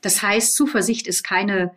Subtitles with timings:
[0.00, 1.72] Das heißt, Zuversicht ist keine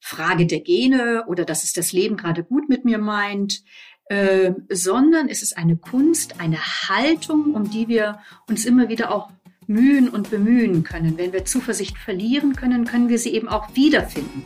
[0.00, 3.62] Frage der Gene oder dass es das Leben gerade gut mit mir meint,
[4.06, 9.30] äh, sondern es ist eine Kunst, eine Haltung, um die wir uns immer wieder auch
[9.66, 11.16] mühen und bemühen können.
[11.16, 14.44] Wenn wir Zuversicht verlieren können, können wir sie eben auch wiederfinden.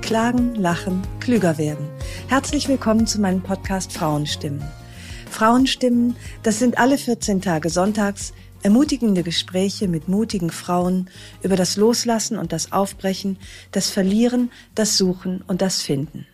[0.00, 1.86] Klagen, lachen, klüger werden.
[2.28, 4.64] Herzlich willkommen zu meinem Podcast Frauenstimmen.
[5.38, 8.32] Frauenstimmen, das sind alle 14 Tage sonntags
[8.64, 11.08] ermutigende Gespräche mit mutigen Frauen
[11.44, 13.38] über das Loslassen und das Aufbrechen,
[13.70, 16.26] das Verlieren, das Suchen und das Finden.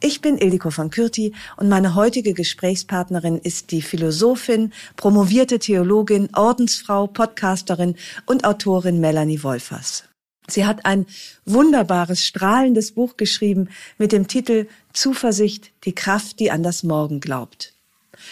[0.00, 7.06] Ich bin Ildiko von Kürti und meine heutige Gesprächspartnerin ist die Philosophin, promovierte Theologin, Ordensfrau,
[7.06, 7.94] Podcasterin
[8.26, 10.02] und Autorin Melanie Wolfers.
[10.48, 11.06] Sie hat ein
[11.44, 17.74] wunderbares, strahlendes Buch geschrieben mit dem Titel Zuversicht, die Kraft, die an das Morgen glaubt.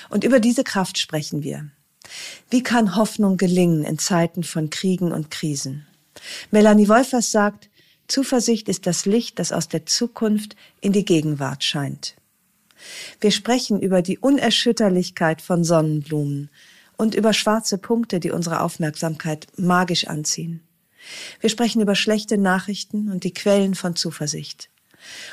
[0.09, 1.71] Und über diese Kraft sprechen wir.
[2.51, 5.87] Wie kann Hoffnung gelingen in Zeiten von Kriegen und Krisen?
[6.51, 7.69] Melanie Wolfers sagt,
[8.07, 12.17] Zuversicht ist das Licht, das aus der Zukunft in die Gegenwart scheint.
[13.21, 16.49] Wir sprechen über die Unerschütterlichkeit von Sonnenblumen
[16.97, 20.63] und über schwarze Punkte, die unsere Aufmerksamkeit magisch anziehen.
[21.41, 24.71] Wir sprechen über schlechte Nachrichten und die Quellen von Zuversicht.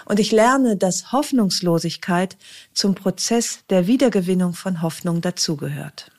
[0.06, 2.38] Und ich lerne, dass Hoffnungslosigkeit
[2.74, 6.12] zum Prozess der Wiedergewinnung von Hoffnung dazugehört.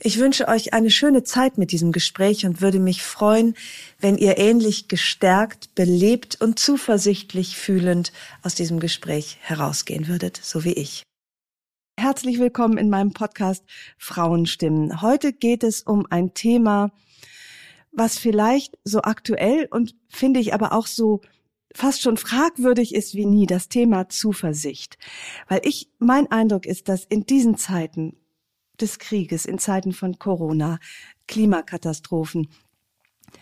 [0.00, 3.54] Ich wünsche euch eine schöne Zeit mit diesem Gespräch und würde mich freuen,
[4.00, 10.74] wenn ihr ähnlich gestärkt, belebt und zuversichtlich fühlend aus diesem Gespräch herausgehen würdet, so wie
[10.74, 11.04] ich.
[11.98, 13.64] Herzlich willkommen in meinem Podcast
[13.96, 15.00] Frauenstimmen.
[15.00, 16.90] Heute geht es um ein Thema,
[17.92, 21.22] was vielleicht so aktuell und finde ich aber auch so
[21.74, 24.96] fast schon fragwürdig ist wie nie, das Thema Zuversicht.
[25.48, 28.16] Weil ich, mein Eindruck ist, dass in diesen Zeiten
[28.80, 30.78] des Krieges, in Zeiten von Corona,
[31.26, 32.48] Klimakatastrophen,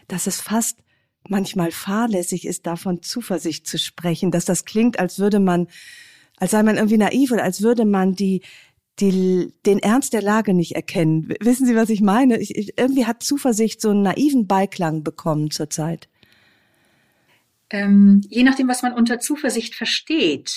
[0.08, 0.78] dass es fast
[1.28, 5.68] manchmal fahrlässig ist, davon Zuversicht zu sprechen, dass das klingt, als würde man,
[6.38, 8.42] als sei man irgendwie naiv oder als würde man die,
[8.98, 11.34] die, den Ernst der Lage nicht erkennen.
[11.40, 12.38] Wissen Sie, was ich meine?
[12.38, 16.08] Ich, irgendwie hat Zuversicht so einen naiven Beiklang bekommen zurzeit.
[17.72, 20.52] Ähm, je nachdem, was man unter Zuversicht versteht.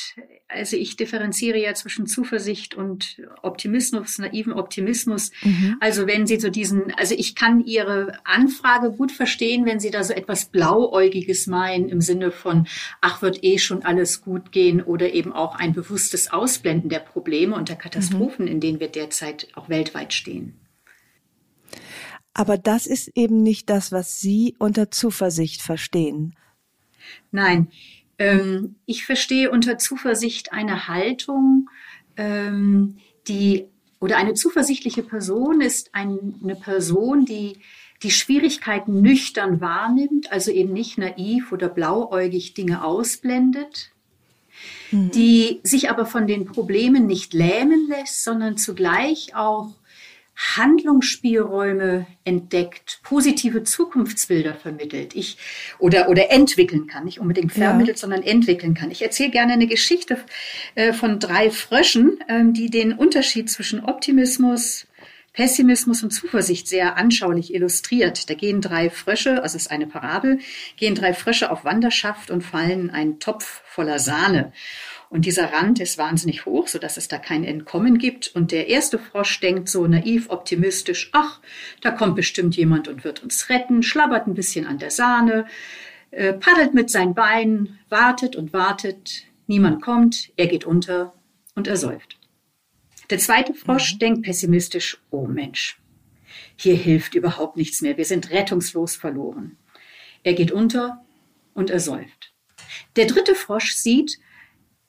[0.49, 5.31] Also ich differenziere ja zwischen Zuversicht und Optimismus, naiven Optimismus.
[5.41, 5.77] Mhm.
[5.79, 10.03] Also wenn Sie so diesen, also ich kann Ihre Anfrage gut verstehen, wenn Sie da
[10.03, 12.67] so etwas Blauäugiges meinen im Sinne von,
[12.99, 17.55] ach, wird eh schon alles gut gehen oder eben auch ein bewusstes Ausblenden der Probleme
[17.55, 18.51] und der Katastrophen, mhm.
[18.51, 20.59] in denen wir derzeit auch weltweit stehen.
[22.33, 26.35] Aber das ist eben nicht das, was Sie unter Zuversicht verstehen.
[27.31, 27.67] Nein,
[28.17, 31.69] ähm, ich verstehe unter Zuversicht eine Haltung,
[32.17, 33.65] ähm, die
[33.99, 37.59] oder eine zuversichtliche Person ist eine Person, die
[38.03, 43.91] die Schwierigkeiten nüchtern wahrnimmt, also eben nicht naiv oder blauäugig Dinge ausblendet,
[44.91, 45.11] mhm.
[45.11, 49.73] die sich aber von den Problemen nicht lähmen lässt, sondern zugleich auch
[50.35, 55.37] Handlungsspielräume entdeckt, positive Zukunftsbilder vermittelt, ich
[55.79, 58.01] oder oder entwickeln kann, nicht unbedingt vermittelt, ja.
[58.01, 58.91] sondern entwickeln kann.
[58.91, 60.17] Ich erzähle gerne eine Geschichte
[60.75, 64.87] äh, von drei Fröschen, ähm, die den Unterschied zwischen Optimismus,
[65.35, 68.29] Pessimismus und Zuversicht sehr anschaulich illustriert.
[68.29, 70.39] Da gehen drei Frösche, also es ist eine Parabel,
[70.77, 74.53] gehen drei Frösche auf Wanderschaft und fallen in einen Topf voller Sahne.
[75.09, 78.33] Und dieser Rand ist wahnsinnig hoch, sodass es da kein Entkommen gibt.
[78.33, 81.41] Und der erste Frosch denkt so naiv, optimistisch, ach,
[81.81, 85.47] da kommt bestimmt jemand und wird uns retten, schlabbert ein bisschen an der Sahne,
[86.11, 91.13] äh, paddelt mit seinen Beinen, wartet und wartet, niemand kommt, er geht unter
[91.55, 92.14] und er säuft.
[93.09, 93.99] Der zweite Frosch mhm.
[93.99, 95.79] denkt pessimistisch, oh Mensch,
[96.55, 99.57] hier hilft überhaupt nichts mehr, wir sind rettungslos verloren.
[100.23, 101.03] Er geht unter
[101.53, 102.33] und er säuft.
[102.95, 104.19] Der dritte Frosch sieht,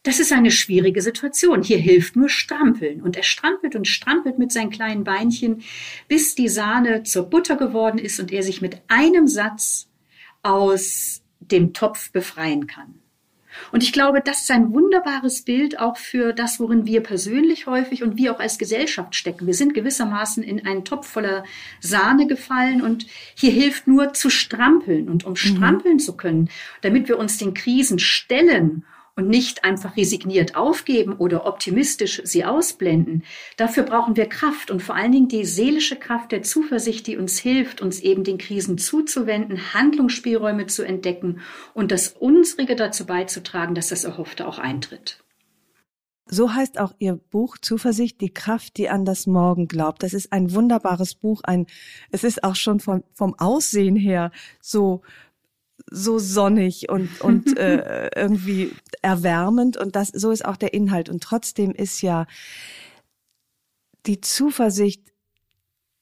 [0.02, 1.64] das ist eine schwierige Situation.
[1.64, 3.02] Hier hilft nur Strampeln.
[3.02, 5.62] Und er strampelt und strampelt mit seinen kleinen Beinchen,
[6.06, 9.88] bis die Sahne zur Butter geworden ist und er sich mit einem Satz
[10.42, 13.00] aus dem Topf befreien kann.
[13.72, 18.02] Und ich glaube, das ist ein wunderbares Bild auch für das, worin wir persönlich häufig
[18.02, 19.46] und wir auch als Gesellschaft stecken.
[19.46, 21.44] Wir sind gewissermaßen in einen Topf voller
[21.80, 25.08] Sahne gefallen und hier hilft nur zu strampeln.
[25.08, 25.36] Und um mhm.
[25.36, 26.00] strampeln mhm.
[26.00, 26.50] zu können,
[26.82, 28.84] damit wir uns den Krisen stellen
[29.16, 33.24] und nicht einfach resigniert aufgeben oder optimistisch sie ausblenden.
[33.56, 37.38] Dafür brauchen wir Kraft und vor allen Dingen die seelische Kraft der Zuversicht, die uns
[37.38, 41.40] hilft, uns eben den Krisen zuzuwenden, Handlungsspielräume zu entdecken
[41.72, 45.18] und das Unsrige dazu beizutragen, dass das Erhoffte auch eintritt.
[46.28, 50.02] So heißt auch Ihr Buch Zuversicht, die Kraft, die an das Morgen glaubt.
[50.02, 51.42] Das ist ein wunderbares Buch.
[51.44, 51.66] Ein,
[52.10, 55.02] es ist auch schon von, vom Aussehen her so
[55.90, 58.72] so sonnig und, und äh, irgendwie
[59.02, 59.76] erwärmend.
[59.76, 61.08] Und das, so ist auch der Inhalt.
[61.08, 62.26] Und trotzdem ist ja
[64.06, 65.02] die Zuversicht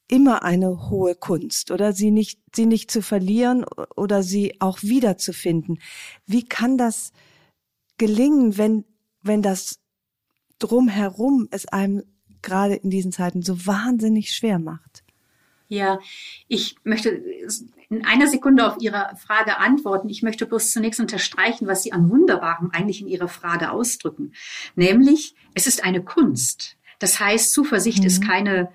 [0.08, 3.64] immer eine hohe Kunst oder sie nicht, sie nicht zu verlieren
[3.96, 5.80] oder sie auch wiederzufinden.
[6.26, 7.12] Wie kann das
[7.96, 8.84] gelingen, wenn,
[9.22, 9.80] wenn das
[10.58, 12.02] drumherum es einem
[12.42, 15.04] gerade in diesen Zeiten so wahnsinnig schwer macht?
[15.68, 15.98] Ja,
[16.46, 17.22] ich möchte
[17.94, 20.08] in einer Sekunde auf Ihre Frage antworten.
[20.08, 24.32] Ich möchte bloß zunächst unterstreichen, was Sie an Wunderbarem eigentlich in Ihrer Frage ausdrücken.
[24.74, 26.76] Nämlich, es ist eine Kunst.
[26.98, 28.06] Das heißt, Zuversicht mhm.
[28.06, 28.70] ist keine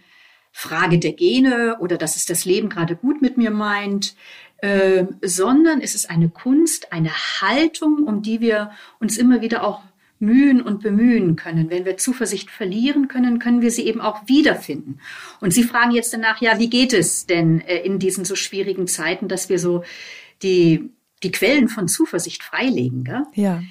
[0.52, 4.16] Frage der Gene oder dass es das Leben gerade gut mit mir meint,
[4.58, 9.82] äh, sondern es ist eine Kunst, eine Haltung, um die wir uns immer wieder auch
[10.20, 11.70] mühen und bemühen können.
[11.70, 15.00] Wenn wir Zuversicht verlieren können, können wir sie eben auch wiederfinden.
[15.40, 18.88] Und Sie fragen jetzt danach, ja, wie geht es denn äh, in diesen so schwierigen
[18.88, 19.84] Zeiten, dass wir so
[20.44, 20.90] die,
[21.24, 23.06] die Quellen von Zuversicht freilegen?
[23.06, 23.24] Gell?
[23.34, 23.64] Ja.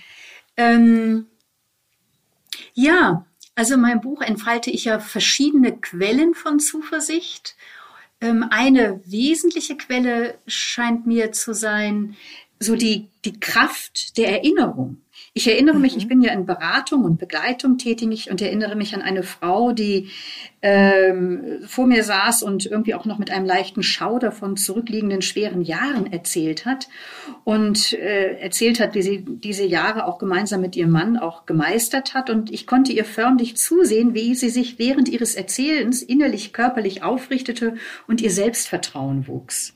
[0.57, 1.27] Ähm,
[2.75, 7.57] ja, also in meinem Buch entfalte ich ja verschiedene Quellen von Zuversicht.
[8.21, 12.17] Ähm, eine wesentliche Quelle scheint mir zu sein,
[12.61, 15.03] so die, die Kraft der Erinnerung.
[15.35, 15.99] Ich erinnere mich, mhm.
[15.99, 20.11] ich bin ja in Beratung und Begleitung tätig und erinnere mich an eine Frau, die
[20.63, 25.63] ähm, vor mir saß und irgendwie auch noch mit einem leichten Schauder von zurückliegenden schweren
[25.63, 26.89] Jahren erzählt hat
[27.45, 32.15] und äh, erzählt hat, wie sie diese Jahre auch gemeinsam mit ihrem Mann auch gemeistert
[32.15, 32.31] hat.
[32.31, 37.77] Und ich konnte ihr förmlich zusehen, wie sie sich während ihres Erzählens innerlich, körperlich aufrichtete
[38.09, 39.75] und ihr Selbstvertrauen wuchs.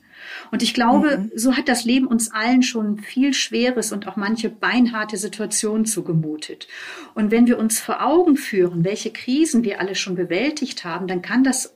[0.51, 1.31] Und ich glaube, mhm.
[1.35, 6.67] so hat das Leben uns allen schon viel Schweres und auch manche beinharte Situationen zugemutet.
[7.15, 11.21] Und wenn wir uns vor Augen führen, welche Krisen wir alle schon bewältigt haben, dann
[11.21, 11.75] kann das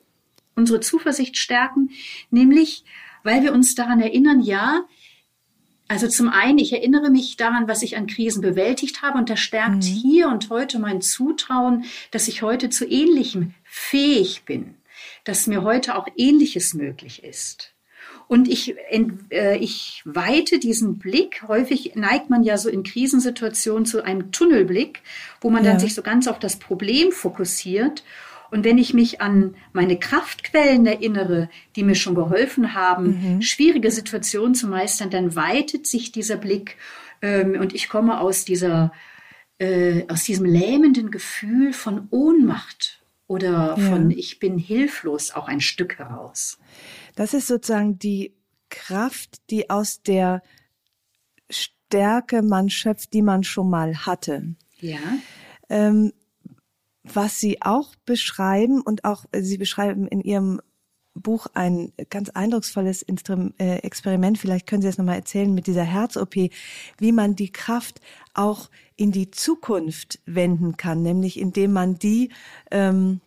[0.56, 1.92] unsere Zuversicht stärken,
[2.32, 2.84] nämlich
[3.24, 4.86] weil wir uns daran erinnern, ja,
[5.88, 9.40] also zum einen, ich erinnere mich daran, was ich an Krisen bewältigt habe und das
[9.40, 9.82] stärkt mhm.
[9.82, 14.76] hier und heute mein Zutrauen, dass ich heute zu ähnlichem fähig bin,
[15.24, 17.74] dass mir heute auch ähnliches möglich ist.
[18.28, 18.76] Und ich,
[19.30, 21.44] äh, ich weite diesen Blick.
[21.48, 25.02] Häufig neigt man ja so in Krisensituationen zu einem Tunnelblick,
[25.40, 25.72] wo man ja.
[25.72, 28.04] dann sich so ganz auf das Problem fokussiert.
[28.50, 33.42] Und wenn ich mich an meine Kraftquellen erinnere, die mir schon geholfen haben, mhm.
[33.42, 36.78] schwierige Situationen zu meistern, dann weitet sich dieser Blick
[37.22, 38.92] ähm, und ich komme aus dieser,
[39.60, 43.90] äh, aus diesem lähmenden Gefühl von Ohnmacht oder ja.
[43.90, 46.60] von ich bin hilflos auch ein Stück heraus.
[47.18, 48.36] Das ist sozusagen die
[48.70, 50.44] Kraft, die aus der
[51.50, 54.54] Stärke man schöpft, die man schon mal hatte.
[54.80, 55.00] Ja.
[55.68, 56.14] Ähm,
[57.04, 60.62] was Sie auch beschreiben und auch Sie beschreiben in Ihrem
[61.16, 63.04] Buch ein ganz eindrucksvolles
[63.58, 64.38] äh, Experiment.
[64.38, 68.00] Vielleicht können Sie das nochmal erzählen mit dieser Herz-OP, wie man die Kraft
[68.36, 72.30] auch in die Zukunft wenden kann, nämlich indem man die
[72.70, 73.22] ähm,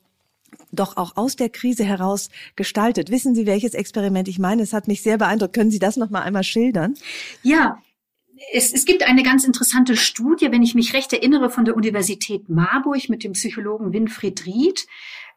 [0.73, 3.11] doch auch aus der Krise heraus gestaltet.
[3.11, 4.62] Wissen Sie, welches Experiment ich meine?
[4.62, 5.54] Es hat mich sehr beeindruckt.
[5.54, 6.95] Können Sie das noch mal einmal schildern?
[7.42, 7.78] Ja,
[8.52, 12.49] es, es gibt eine ganz interessante Studie, wenn ich mich recht erinnere, von der Universität
[12.49, 14.87] Marburg mit dem Psychologen Winfried Ried.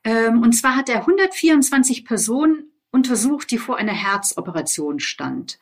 [0.04, 5.60] Ähm, und zwar hat er 124 Personen untersucht, die vor einer Herzoperation stand,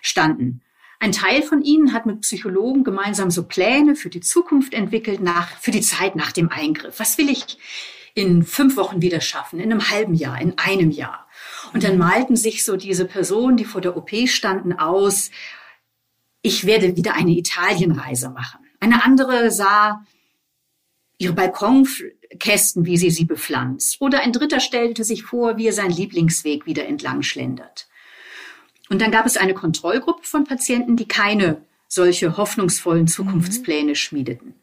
[0.00, 0.62] standen.
[1.00, 5.58] Ein Teil von ihnen hat mit Psychologen gemeinsam so Pläne für die Zukunft entwickelt, nach,
[5.58, 6.98] für die Zeit nach dem Eingriff.
[6.98, 7.58] Was will ich
[8.14, 11.26] in fünf Wochen wieder schaffen, in einem halben Jahr, in einem Jahr.
[11.72, 15.30] Und dann malten sich so diese Personen, die vor der OP standen, aus,
[16.42, 18.60] ich werde wieder eine Italienreise machen.
[18.78, 20.04] Eine andere sah
[21.18, 24.00] ihre Balkonkästen, wie sie sie bepflanzt.
[24.00, 27.88] Oder ein dritter stellte sich vor, wie er seinen Lieblingsweg wieder entlang schlendert.
[28.90, 34.54] Und dann gab es eine Kontrollgruppe von Patienten, die keine solche hoffnungsvollen Zukunftspläne schmiedeten.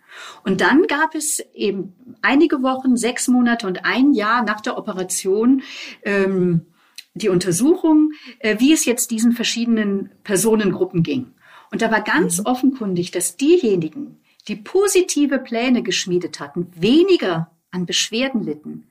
[0.43, 5.63] Und dann gab es eben einige Wochen, sechs Monate und ein Jahr nach der Operation
[6.03, 6.65] ähm,
[7.13, 11.33] die Untersuchung, äh, wie es jetzt diesen verschiedenen Personengruppen ging.
[11.71, 12.45] Und da war ganz mhm.
[12.45, 18.88] offenkundig, dass diejenigen, die positive Pläne geschmiedet hatten, weniger an Beschwerden litten.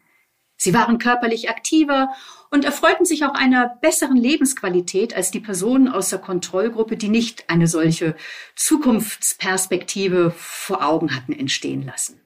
[0.57, 2.11] Sie waren körperlich aktiver
[2.51, 7.49] und erfreuten sich auch einer besseren Lebensqualität als die Personen aus der Kontrollgruppe, die nicht
[7.49, 8.17] eine solche
[8.57, 12.21] Zukunftsperspektive vor Augen hatten entstehen lassen.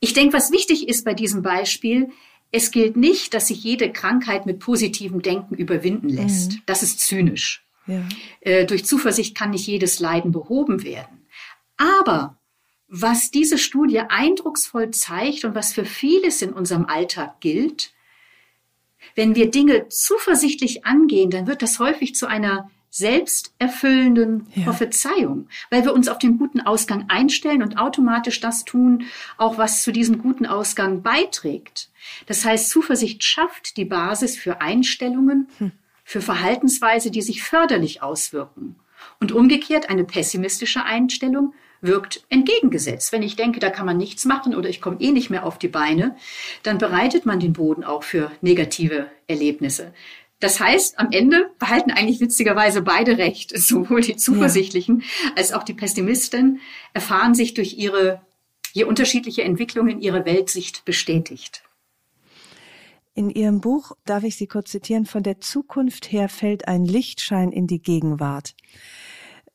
[0.00, 2.10] Ich denke, was wichtig ist bei diesem Beispiel,
[2.50, 6.52] es gilt nicht, dass sich jede Krankheit mit positivem Denken überwinden lässt.
[6.52, 6.62] Mhm.
[6.66, 7.66] Das ist zynisch.
[7.86, 8.06] Ja.
[8.40, 11.26] Äh, durch Zuversicht kann nicht jedes Leiden behoben werden.
[11.76, 12.38] Aber
[12.86, 17.92] was diese Studie eindrucksvoll zeigt und was für vieles in unserem Alltag gilt,
[19.14, 24.64] wenn wir Dinge zuversichtlich angehen, dann wird das häufig zu einer selbsterfüllenden ja.
[24.64, 29.04] Prophezeiung, weil wir uns auf den guten Ausgang einstellen und automatisch das tun,
[29.36, 31.90] auch was zu diesem guten Ausgang beiträgt.
[32.26, 35.72] Das heißt, Zuversicht schafft die Basis für Einstellungen, hm.
[36.04, 38.76] für Verhaltensweise, die sich förderlich auswirken.
[39.20, 43.12] Und umgekehrt eine pessimistische Einstellung wirkt entgegengesetzt.
[43.12, 45.58] Wenn ich denke, da kann man nichts machen oder ich komme eh nicht mehr auf
[45.58, 46.16] die Beine,
[46.62, 49.92] dann bereitet man den Boden auch für negative Erlebnisse.
[50.40, 53.50] Das heißt, am Ende behalten eigentlich witzigerweise beide recht.
[53.58, 55.32] Sowohl die Zuversichtlichen ja.
[55.36, 56.60] als auch die Pessimisten
[56.94, 58.20] erfahren sich durch ihre
[58.72, 61.62] je unterschiedliche Entwicklungen ihre Weltsicht bestätigt.
[63.14, 67.50] In Ihrem Buch, darf ich Sie kurz zitieren, von der Zukunft her fällt ein Lichtschein
[67.50, 68.54] in die Gegenwart.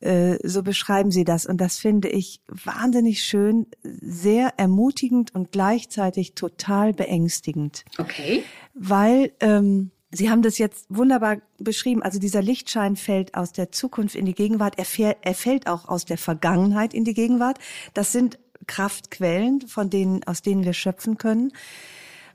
[0.03, 1.45] Äh, so beschreiben Sie das.
[1.45, 7.85] Und das finde ich wahnsinnig schön, sehr ermutigend und gleichzeitig total beängstigend.
[7.97, 8.43] Okay.
[8.73, 12.03] Weil ähm, Sie haben das jetzt wunderbar beschrieben.
[12.03, 14.77] Also dieser Lichtschein fällt aus der Zukunft in die Gegenwart.
[14.77, 17.57] Er, fäll, er fällt auch aus der Vergangenheit in die Gegenwart.
[17.93, 21.51] Das sind Kraftquellen, von denen, aus denen wir schöpfen können.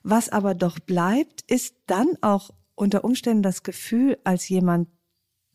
[0.02, 4.88] Was aber doch bleibt, ist dann auch unter Umständen das Gefühl, als jemand,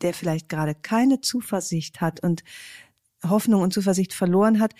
[0.04, 2.44] der vielleicht gerade keine Zuversicht hat und
[3.28, 4.74] Hoffnung und Zuversicht verloren hat,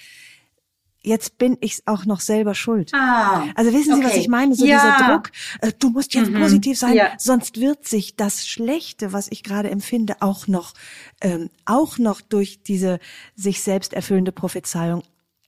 [1.05, 2.93] jetzt bin ich auch noch selber schuld.
[2.95, 4.05] Ah, also wissen Sie, okay.
[4.05, 4.55] was ich meine?
[4.55, 4.79] So ja.
[4.79, 6.41] dieser Druck, äh, du musst jetzt mhm.
[6.41, 7.13] positiv sein, ja.
[7.19, 10.73] sonst wird sich das Schlechte, was ich gerade empfinde, auch noch,
[11.21, 12.99] ähm, auch noch durch diese
[13.35, 15.03] sich selbst erfüllende Prophezeiung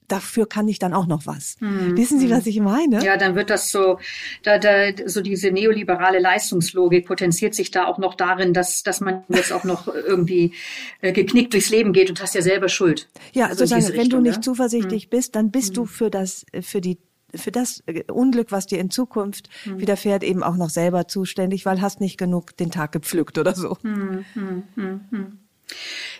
[0.09, 1.57] dafür kann ich dann auch noch was.
[1.61, 1.97] Hm.
[1.97, 3.05] Wissen Sie, was ich meine?
[3.05, 3.99] Ja, dann wird das so,
[4.43, 9.25] da, da, so diese neoliberale Leistungslogik potenziert sich da auch noch darin, dass, dass man
[9.29, 10.53] jetzt auch noch irgendwie
[11.01, 13.09] äh, geknickt durchs Leben geht und hast ja selber Schuld.
[13.33, 14.43] Ja, also sozusagen, wenn Richtung, du nicht ja?
[14.43, 15.11] zuversichtlich hm.
[15.11, 15.75] bist, dann bist hm.
[15.75, 16.99] du für das, für die
[17.35, 19.81] für das äh, Unglück, was dir in Zukunft hm.
[19.81, 23.77] widerfährt, eben auch noch selber zuständig, weil hast nicht genug den Tag gepflückt oder so.
[23.83, 25.39] Hm, hm, hm, hm.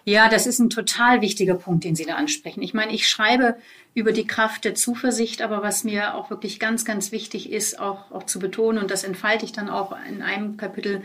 [0.05, 2.63] Ja, das ist ein total wichtiger Punkt, den Sie da ansprechen.
[2.63, 3.57] Ich meine, ich schreibe
[3.95, 8.11] über die Kraft der Zuversicht, aber was mir auch wirklich ganz, ganz wichtig ist, auch,
[8.13, 11.03] auch zu betonen, und das entfalte ich dann auch in einem Kapitel,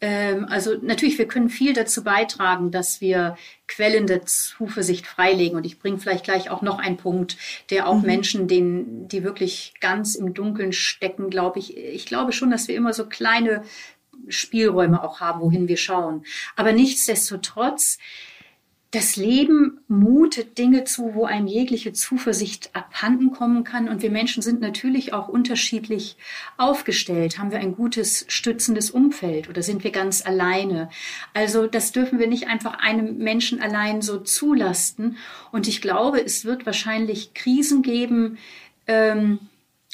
[0.00, 5.56] ähm, also natürlich, wir können viel dazu beitragen, dass wir Quellen der Zuversicht freilegen.
[5.56, 7.36] Und ich bringe vielleicht gleich auch noch einen Punkt,
[7.70, 8.06] der auch mhm.
[8.06, 12.76] Menschen, denen, die wirklich ganz im Dunkeln stecken, glaube ich, ich glaube schon, dass wir
[12.76, 13.62] immer so kleine
[14.28, 16.24] Spielräume auch haben, wohin wir schauen.
[16.56, 17.98] Aber nichtsdestotrotz,
[18.92, 23.88] das Leben mutet Dinge zu, wo einem jegliche Zuversicht abhanden kommen kann.
[23.88, 26.16] Und wir Menschen sind natürlich auch unterschiedlich
[26.56, 27.38] aufgestellt.
[27.38, 30.88] Haben wir ein gutes, stützendes Umfeld oder sind wir ganz alleine?
[31.34, 35.18] Also das dürfen wir nicht einfach einem Menschen allein so zulasten.
[35.52, 38.38] Und ich glaube, es wird wahrscheinlich Krisen geben,
[38.86, 39.40] ähm,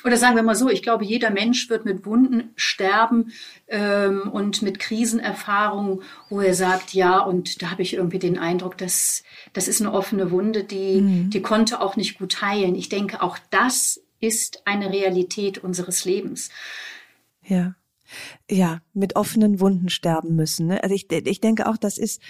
[0.05, 3.33] oder sagen wir mal so, ich glaube, jeder Mensch wird mit Wunden sterben
[3.69, 8.79] ähm, und mit Krisenerfahrungen, wo er sagt, ja, und da habe ich irgendwie den Eindruck,
[8.79, 11.31] dass das ist eine offene Wunde, die, mhm.
[11.31, 12.75] die konnte auch nicht gut heilen.
[12.75, 16.51] Ich denke, auch das ist eine Realität unseres Lebens.
[17.45, 17.75] Ja.
[18.51, 20.67] Ja, mit offenen Wunden sterben müssen.
[20.67, 20.83] Ne?
[20.83, 22.21] Also ich, ich denke auch, das ist,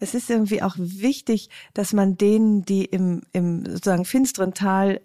[0.00, 5.00] es ist irgendwie auch wichtig, dass man denen, die im, im sozusagen finsteren Tal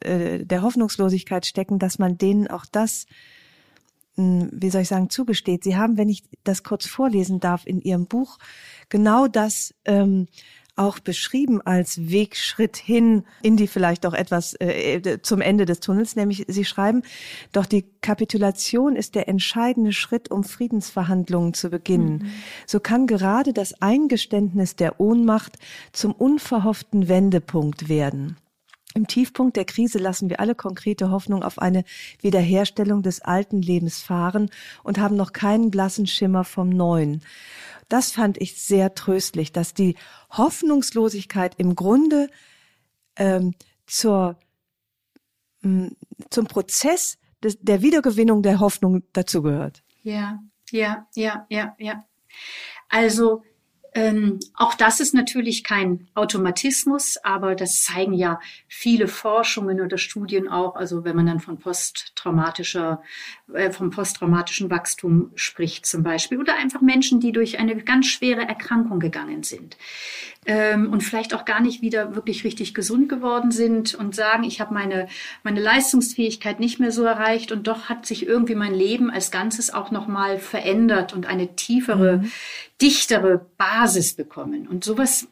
[0.00, 3.06] äh, der Hoffnungslosigkeit stecken, dass man denen auch das,
[4.16, 5.64] hm, wie soll ich sagen, zugesteht.
[5.64, 8.38] Sie haben, wenn ich das kurz vorlesen darf, in Ihrem Buch
[8.88, 10.26] genau das ähm,
[10.78, 15.80] auch beschrieben als Wegschritt hin in die vielleicht auch etwas äh, äh, zum Ende des
[15.80, 17.02] Tunnels, nämlich Sie schreiben,
[17.52, 22.18] doch die Kapitulation ist der entscheidende Schritt, um Friedensverhandlungen zu beginnen.
[22.18, 22.30] Mhm.
[22.66, 25.58] So kann gerade das Eingeständnis der Ohnmacht
[25.92, 28.36] zum unverhofften Wendepunkt werden.
[28.94, 31.84] Im Tiefpunkt der Krise lassen wir alle konkrete Hoffnung auf eine
[32.20, 34.50] Wiederherstellung des alten Lebens fahren
[34.82, 37.22] und haben noch keinen blassen Schimmer vom neuen.
[37.88, 39.96] Das fand ich sehr tröstlich, dass die
[40.30, 42.28] Hoffnungslosigkeit im Grunde
[43.16, 43.54] ähm,
[43.86, 44.38] zur,
[45.60, 45.90] mh,
[46.30, 49.82] zum Prozess des, der Wiedergewinnung der Hoffnung dazugehört.
[50.02, 50.40] Ja,
[50.70, 52.04] ja, ja, ja, ja.
[52.88, 53.42] Also
[53.94, 60.48] Ähm, auch das ist natürlich kein Automatismus, aber das zeigen ja viele Forschungen oder Studien
[60.48, 60.76] auch.
[60.76, 63.02] Also wenn man dann von posttraumatischer,
[63.70, 69.00] vom posttraumatischen Wachstum spricht zum Beispiel oder einfach Menschen, die durch eine ganz schwere Erkrankung
[69.00, 69.76] gegangen sind
[70.46, 74.60] ähm, und vielleicht auch gar nicht wieder wirklich richtig gesund geworden sind und sagen, ich
[74.60, 75.08] habe meine
[75.42, 79.72] meine Leistungsfähigkeit nicht mehr so erreicht und doch hat sich irgendwie mein Leben als Ganzes
[79.72, 82.32] auch noch mal verändert und eine tiefere mhm
[82.80, 84.68] dichtere Basis bekommen.
[84.68, 85.28] Und sowas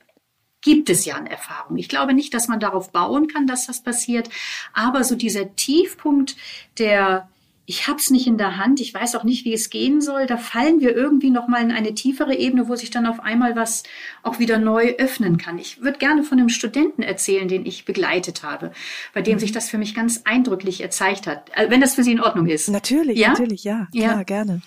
[0.63, 1.77] gibt es ja an Erfahrung.
[1.79, 4.29] Ich glaube nicht, dass man darauf bauen kann, dass das passiert,
[4.73, 6.37] aber so dieser Tiefpunkt
[6.79, 7.29] der
[7.67, 10.37] ich hab's nicht in der Hand, ich weiß auch nicht, wie es gehen soll, da
[10.37, 13.83] fallen wir irgendwie noch mal in eine tiefere Ebene, wo sich dann auf einmal was
[14.23, 15.59] auch wieder neu öffnen kann.
[15.59, 18.71] Ich würde gerne von einem Studenten erzählen, den ich begleitet habe,
[19.13, 19.41] bei dem mhm.
[19.41, 22.47] sich das für mich ganz eindrücklich erzeigt hat, äh, wenn das für Sie in Ordnung
[22.47, 22.69] ist.
[22.69, 23.31] Natürlich, ja?
[23.31, 24.23] natürlich, ja, klar, ja.
[24.23, 24.63] gerne.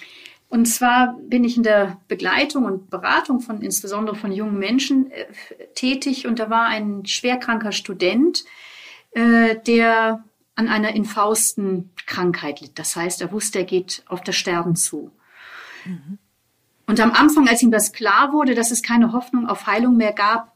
[0.50, 5.25] Und zwar bin ich in der Begleitung und Beratung von insbesondere von jungen Menschen äh,
[5.74, 8.44] tätig und da war ein schwerkranker Student,
[9.12, 10.24] äh, der
[10.60, 12.78] an einer infausten Krankheit litt.
[12.78, 15.10] Das heißt, er wusste, er geht auf das Sterben zu.
[15.86, 16.18] Mhm.
[16.86, 20.12] Und am Anfang, als ihm das klar wurde, dass es keine Hoffnung auf Heilung mehr
[20.12, 20.54] gab,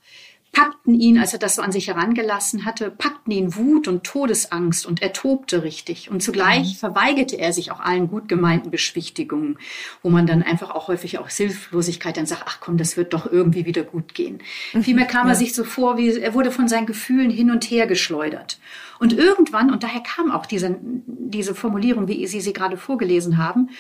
[0.53, 4.86] packten ihn, als er das so an sich herangelassen hatte, packten ihn Wut und Todesangst
[4.86, 6.12] und er tobte richtig.
[6.12, 6.77] Und zugleich mhm.
[6.77, 9.57] verweigerte er sich auch allen gut gemeinten Beschwichtigungen,
[10.03, 13.25] wo man dann einfach auch häufig auch Hilflosigkeit dann sagt, ach komm, das wird doch
[13.25, 14.39] irgendwie wieder gut gehen.
[14.74, 14.83] Mhm.
[14.83, 15.33] Vielmehr kam ja.
[15.33, 18.60] er sich so vor, wie er wurde von seinen Gefühlen hin und her geschleudert.
[19.00, 23.72] Und irgendwann, und daher kam auch diese, diese Formulierung, wie Sie sie gerade vorgelesen haben,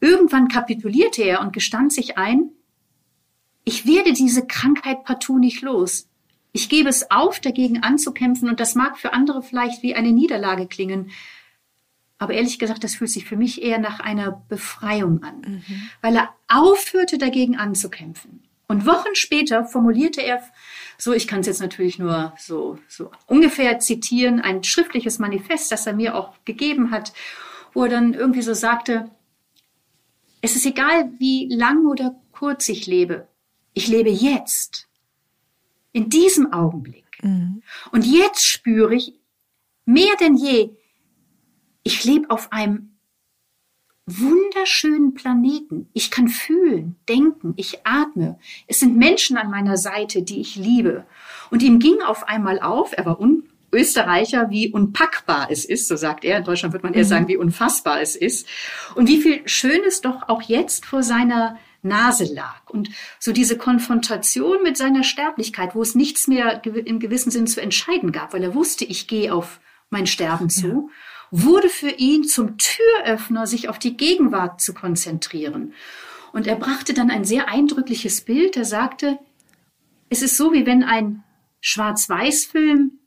[0.00, 2.50] irgendwann kapitulierte er und gestand sich ein,
[3.64, 6.08] ich werde diese Krankheit partout nicht los.
[6.52, 10.66] Ich gebe es auf, dagegen anzukämpfen und das mag für andere vielleicht wie eine Niederlage
[10.66, 11.10] klingen.
[12.18, 15.88] Aber ehrlich gesagt, das fühlt sich für mich eher nach einer Befreiung an, mhm.
[16.02, 18.44] weil er aufhörte, dagegen anzukämpfen.
[18.68, 20.42] Und Wochen später formulierte er,
[20.96, 25.86] so, ich kann es jetzt natürlich nur so, so ungefähr zitieren, ein schriftliches Manifest, das
[25.86, 27.12] er mir auch gegeben hat,
[27.72, 29.10] wo er dann irgendwie so sagte,
[30.42, 33.26] es ist egal, wie lang oder kurz ich lebe.
[33.74, 34.88] Ich lebe jetzt
[35.92, 37.04] in diesem Augenblick.
[37.22, 37.62] Mhm.
[37.90, 39.14] Und jetzt spüre ich
[39.84, 40.70] mehr denn je,
[41.82, 42.92] ich lebe auf einem
[44.06, 45.88] wunderschönen Planeten.
[45.92, 48.38] Ich kann fühlen, denken, ich atme.
[48.66, 51.06] Es sind Menschen an meiner Seite, die ich liebe.
[51.50, 55.96] Und ihm ging auf einmal auf, er war un Österreicher, wie unpackbar es ist, so
[55.96, 56.38] sagt er.
[56.38, 57.08] In Deutschland wird man eher mhm.
[57.08, 58.46] sagen, wie unfassbar es ist.
[58.94, 62.68] Und wie viel Schönes doch auch jetzt vor seiner Nase lag.
[62.68, 67.60] Und so diese Konfrontation mit seiner Sterblichkeit, wo es nichts mehr im gewissen Sinn zu
[67.60, 71.42] entscheiden gab, weil er wusste, ich gehe auf mein Sterben zu, ja.
[71.44, 75.74] wurde für ihn zum Türöffner, sich auf die Gegenwart zu konzentrieren.
[76.32, 78.56] Und er brachte dann ein sehr eindrückliches Bild.
[78.56, 79.18] Er sagte,
[80.08, 81.24] es ist so, wie wenn ein
[81.60, 82.98] Schwarz-Weiß-Film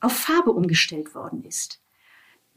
[0.00, 1.80] auf Farbe umgestellt worden ist.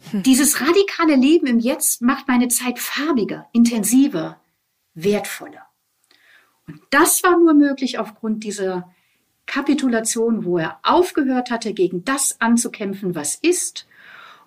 [0.09, 0.23] Hm.
[0.23, 4.40] Dieses radikale Leben im Jetzt macht meine Zeit farbiger, intensiver,
[4.93, 5.67] wertvoller.
[6.67, 8.93] Und das war nur möglich aufgrund dieser
[9.45, 13.87] Kapitulation, wo er aufgehört hatte, gegen das anzukämpfen, was ist,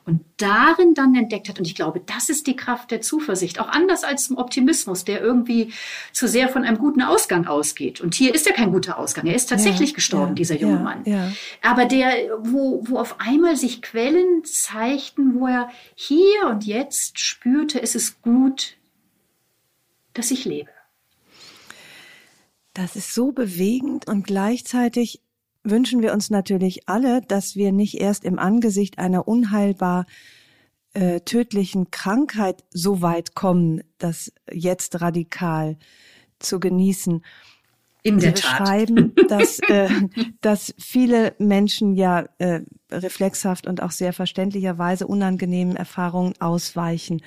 [0.07, 3.69] und darin dann entdeckt hat, und ich glaube, das ist die Kraft der Zuversicht, auch
[3.69, 5.73] anders als zum Optimismus, der irgendwie
[6.13, 8.01] zu sehr von einem guten Ausgang ausgeht.
[8.03, 10.77] Und hier ist ja kein guter Ausgang, er ist tatsächlich ja, gestorben, ja, dieser junge
[10.77, 11.05] ja, Mann.
[11.63, 17.81] Aber der, wo, wo auf einmal sich Quellen zeigten, wo er hier und jetzt spürte,
[17.81, 18.77] es ist gut,
[20.15, 20.71] dass ich lebe.
[22.73, 25.21] Das ist so bewegend und gleichzeitig
[25.63, 30.07] wünschen wir uns natürlich alle, dass wir nicht erst im Angesicht einer unheilbar
[30.93, 35.77] äh, tödlichen Krankheit so weit kommen, das jetzt radikal
[36.39, 37.25] zu genießen.
[38.07, 39.31] In Sie der beschreiben, Tat.
[39.31, 39.89] dass, äh,
[40.43, 42.61] dass viele Menschen ja äh,
[42.93, 47.23] reflexhaft und auch sehr verständlicherweise unangenehmen Erfahrungen ausweichen,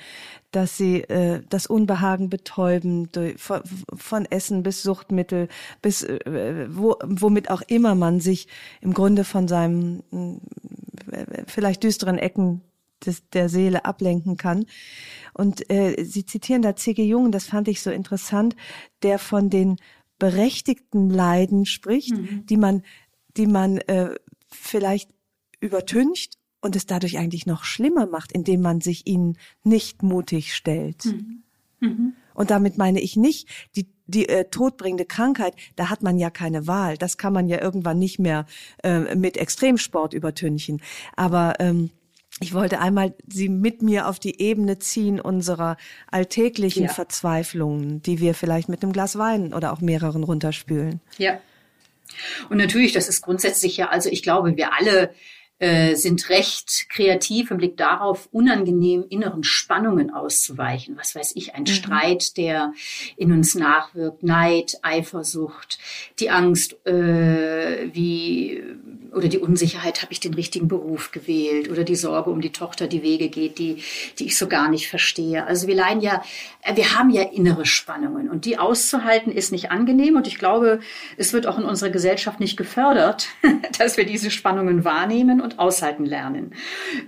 [0.52, 3.62] dass sie äh, das Unbehagen betäuben, durch, von,
[3.96, 5.48] von Essen bis Suchtmittel,
[5.82, 8.46] bis äh, wo, womit auch immer man sich
[8.80, 10.04] im Grunde von seinem
[11.10, 12.62] äh, vielleicht düsteren Ecken
[13.04, 14.64] des, der Seele ablenken kann.
[15.34, 17.04] Und äh, Sie zitieren da C.G.
[17.04, 18.54] Jung, das fand ich so interessant,
[19.02, 19.76] der von den
[20.18, 22.46] berechtigten Leiden spricht, mhm.
[22.46, 22.82] die man,
[23.36, 24.14] die man äh,
[24.48, 25.10] vielleicht
[25.60, 31.04] übertüncht und es dadurch eigentlich noch schlimmer macht, indem man sich ihnen nicht mutig stellt.
[31.04, 31.42] Mhm.
[31.80, 32.12] Mhm.
[32.34, 36.66] Und damit meine ich nicht die die äh, todbringende Krankheit, da hat man ja keine
[36.66, 36.96] Wahl.
[36.96, 38.46] Das kann man ja irgendwann nicht mehr
[38.82, 40.80] äh, mit Extremsport übertünchen.
[41.14, 41.90] Aber ähm,
[42.40, 45.76] ich wollte einmal sie mit mir auf die Ebene ziehen unserer
[46.10, 46.92] alltäglichen ja.
[46.92, 51.00] Verzweiflungen, die wir vielleicht mit einem Glas Wein oder auch mehreren runterspülen.
[51.18, 51.40] Ja.
[52.48, 55.10] Und natürlich, das ist grundsätzlich ja, also ich glaube, wir alle
[55.58, 60.96] äh, sind recht kreativ im Blick darauf, unangenehm inneren Spannungen auszuweichen.
[60.96, 61.66] Was weiß ich, ein mhm.
[61.66, 62.72] Streit, der
[63.16, 65.78] in uns nachwirkt, Neid, Eifersucht,
[66.20, 68.62] die Angst, äh, wie
[69.14, 72.86] oder die Unsicherheit, habe ich den richtigen Beruf gewählt oder die Sorge um die Tochter,
[72.86, 73.82] die Wege geht, die,
[74.18, 75.46] die ich so gar nicht verstehe.
[75.46, 76.22] Also wir leiden ja,
[76.62, 80.80] äh, wir haben ja innere Spannungen und die auszuhalten ist nicht angenehm und ich glaube,
[81.16, 83.28] es wird auch in unserer Gesellschaft nicht gefördert,
[83.78, 86.52] dass wir diese Spannungen wahrnehmen und aushalten lernen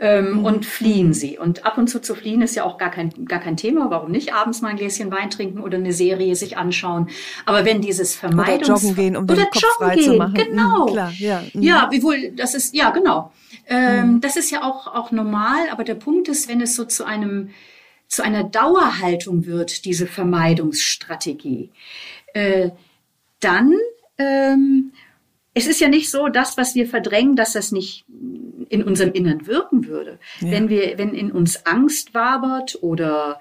[0.00, 0.44] ähm, mhm.
[0.44, 1.38] und fliehen sie.
[1.38, 3.90] Und ab und zu zu fliehen ist ja auch gar kein, gar kein Thema.
[3.90, 7.08] Warum nicht abends mal ein Gläschen Wein trinken oder eine Serie sich anschauen?
[7.44, 8.68] Aber wenn dieses Vermeidungs...
[8.68, 10.34] Oder joggen gehen, um den Kopf frei gehen, zu machen.
[10.34, 10.86] Genau.
[10.86, 11.42] Mhm, klar, ja.
[11.52, 11.62] Mhm.
[11.62, 13.32] ja, wiewohl, das ist, ja, genau.
[13.66, 14.20] Ähm, mhm.
[14.20, 15.68] Das ist ja auch, auch normal.
[15.70, 17.50] Aber der Punkt ist, wenn es so zu einem
[18.08, 21.70] zu einer Dauerhaltung wird, diese Vermeidungsstrategie,
[22.34, 22.70] äh,
[23.38, 23.72] dann
[24.18, 24.90] ähm,
[25.54, 28.04] es ist ja nicht so, das, was wir verdrängen, dass das nicht
[28.68, 30.18] in unserem Innern wirken würde.
[30.40, 30.52] Ja.
[30.52, 33.40] Wenn wir, wenn in uns Angst wabert oder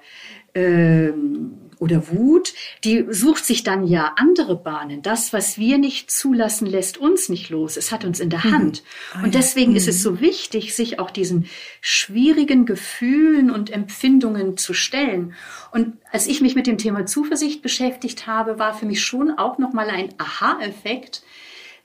[0.54, 2.52] ähm, oder Wut,
[2.84, 5.00] die sucht sich dann ja andere Bahnen.
[5.00, 7.78] Das, was wir nicht zulassen, lässt uns nicht los.
[7.78, 8.52] Es hat uns in der mhm.
[8.52, 8.82] Hand.
[9.16, 9.24] Mhm.
[9.24, 9.78] und deswegen ja.
[9.78, 10.02] ist es mhm.
[10.02, 11.46] so wichtig, sich auch diesen
[11.80, 15.34] schwierigen Gefühlen und Empfindungen zu stellen.
[15.72, 19.56] Und als ich mich mit dem Thema Zuversicht beschäftigt habe, war für mich schon auch
[19.56, 21.22] nochmal ein Aha-Effekt,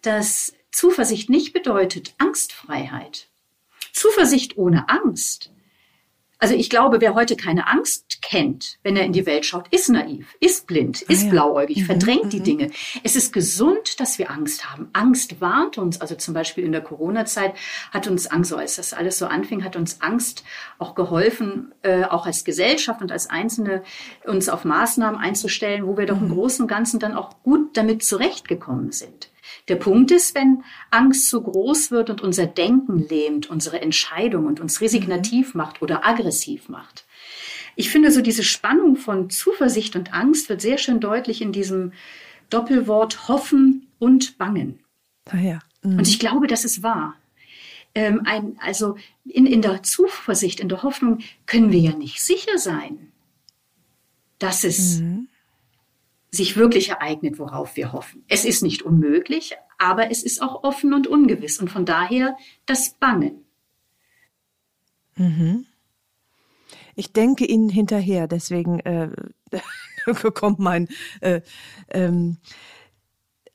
[0.06, 3.28] dass Zuversicht nicht bedeutet Angstfreiheit.
[3.94, 5.52] Zuversicht ohne Angst.
[6.38, 9.90] Also ich glaube, wer heute keine Angst kennt, wenn er in die Welt schaut, ist
[9.90, 11.32] naiv, ist blind, ist ah, ja.
[11.32, 12.44] blauäugig, mhm, verdrängt die mhm.
[12.44, 12.72] Dinge.
[13.04, 14.90] Es ist gesund, dass wir Angst haben.
[14.92, 16.02] Angst warnt uns.
[16.02, 17.54] Also zum Beispiel in der Corona-Zeit
[17.92, 20.44] hat uns Angst, so als das alles so anfing, hat uns Angst
[20.78, 23.84] auch geholfen, äh, auch als Gesellschaft und als Einzelne
[24.26, 26.34] uns auf Maßnahmen einzustellen, wo wir doch im mhm.
[26.34, 29.30] Großen und Ganzen dann auch gut damit zurechtgekommen sind.
[29.68, 34.60] Der Punkt ist, wenn Angst zu groß wird und unser Denken lähmt, unsere Entscheidung und
[34.60, 35.60] uns resignativ mhm.
[35.60, 37.06] macht oder aggressiv macht.
[37.76, 41.94] Ich finde so diese Spannung von Zuversicht und Angst wird sehr schön deutlich in diesem
[42.50, 44.80] Doppelwort hoffen und bangen.
[45.30, 45.60] Ah ja.
[45.82, 45.98] mhm.
[45.98, 47.16] Und ich glaube, das ist wahr.
[47.96, 52.58] Ähm, ein, also in, in der Zuversicht, in der Hoffnung können wir ja nicht sicher
[52.60, 53.12] sein,
[54.38, 55.28] dass es mhm
[56.36, 58.24] sich wirklich ereignet, worauf wir hoffen.
[58.28, 62.92] Es ist nicht unmöglich, aber es ist auch offen und ungewiss und von daher das
[63.00, 63.46] Bangen.
[65.16, 65.66] Mhm.
[66.96, 69.10] Ich denke Ihnen hinterher, deswegen äh,
[70.34, 70.88] kommt mein.
[71.22, 71.42] Äh,
[71.90, 72.38] ähm,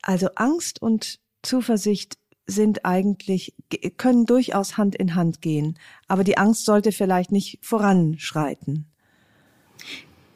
[0.03, 3.55] also Angst und Zuversicht sind eigentlich,
[3.97, 8.91] können durchaus Hand in Hand gehen, aber die Angst sollte vielleicht nicht voranschreiten.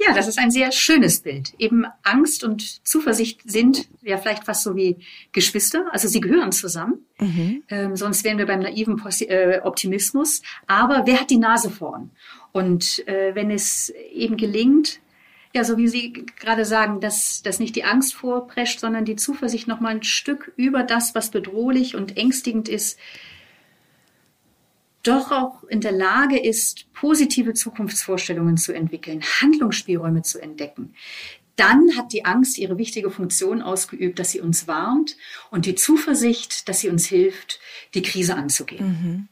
[0.06, 1.54] Ja, das ist ein sehr schönes Bild.
[1.58, 4.96] Eben Angst und Zuversicht sind ja vielleicht fast so wie
[5.32, 7.06] Geschwister, also sie gehören zusammen.
[7.18, 7.62] Mhm.
[7.68, 10.42] Ähm, sonst wären wir beim naiven äh, Optimismus.
[10.66, 12.10] Aber wer hat die Nase vorn?
[12.52, 15.00] Und äh, wenn es eben gelingt,
[15.54, 19.68] ja, so wie Sie gerade sagen, dass, dass nicht die Angst vorprescht, sondern die Zuversicht
[19.68, 22.98] noch mal ein Stück über das, was bedrohlich und ängstigend ist,
[25.04, 30.94] doch auch in der Lage ist, positive Zukunftsvorstellungen zu entwickeln, Handlungsspielräume zu entdecken,
[31.56, 35.16] dann hat die Angst ihre wichtige Funktion ausgeübt, dass sie uns warnt
[35.50, 37.60] und die Zuversicht, dass sie uns hilft,
[37.94, 38.86] die Krise anzugehen.
[38.86, 39.28] Mhm.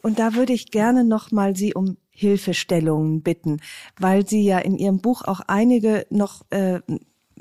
[0.00, 3.60] Und da würde ich gerne noch mal Sie um Hilfestellungen bitten,
[3.98, 6.80] weil Sie ja in Ihrem Buch auch einige noch äh,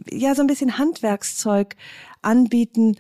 [0.10, 1.76] ja so ein bisschen Handwerkszeug
[2.22, 2.98] anbieten,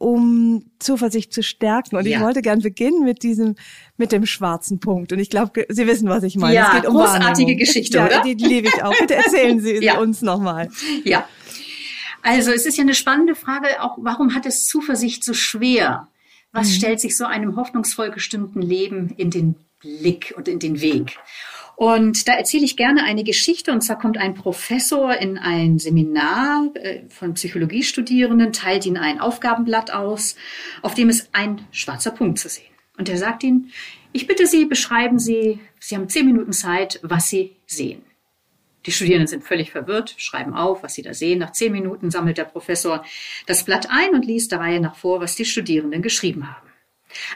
[0.00, 1.96] um Zuversicht zu stärken.
[1.96, 2.16] Und ja.
[2.16, 3.56] ich wollte gern beginnen mit diesem,
[3.98, 5.12] mit dem schwarzen Punkt.
[5.12, 6.54] Und ich glaube, Sie wissen, was ich meine.
[6.54, 7.58] Ja, es geht um großartige Wahrnehmung.
[7.58, 8.22] Geschichte, ja, oder?
[8.22, 8.98] Die, liebe ich auch.
[8.98, 9.98] Bitte erzählen Sie ja.
[9.98, 10.70] uns nochmal.
[11.04, 11.28] Ja.
[12.22, 16.08] Also es ist ja eine spannende Frage, auch warum hat es Zuversicht so schwer?
[16.50, 16.72] Was mhm.
[16.72, 21.18] stellt sich so einem hoffnungsvoll gestimmten Leben in den Blick und in den Weg?
[21.80, 23.72] Und da erzähle ich gerne eine Geschichte.
[23.72, 29.90] Und zwar kommt ein Professor in ein Seminar äh, von Psychologiestudierenden, teilt ihnen ein Aufgabenblatt
[29.90, 30.36] aus,
[30.82, 32.66] auf dem ist ein schwarzer Punkt zu sehen.
[32.98, 33.70] Und er sagt ihnen,
[34.12, 38.02] ich bitte Sie, beschreiben Sie, Sie haben zehn Minuten Zeit, was Sie sehen.
[38.84, 41.38] Die Studierenden sind völlig verwirrt, schreiben auf, was sie da sehen.
[41.38, 43.06] Nach zehn Minuten sammelt der Professor
[43.46, 46.69] das Blatt ein und liest der Reihe nach vor, was die Studierenden geschrieben haben.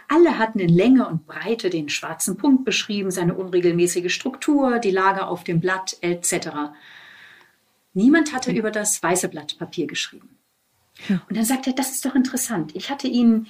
[0.08, 5.26] Alle hatten in Länge und Breite den schwarzen Punkt beschrieben, seine unregelmäßige Struktur, die Lage
[5.26, 6.48] auf dem Blatt etc.
[7.92, 10.36] Niemand hatte über das weiße Blatt Papier geschrieben.
[11.08, 12.74] Und dann sagt er, das ist doch interessant.
[12.74, 13.48] Ich hatte Ihnen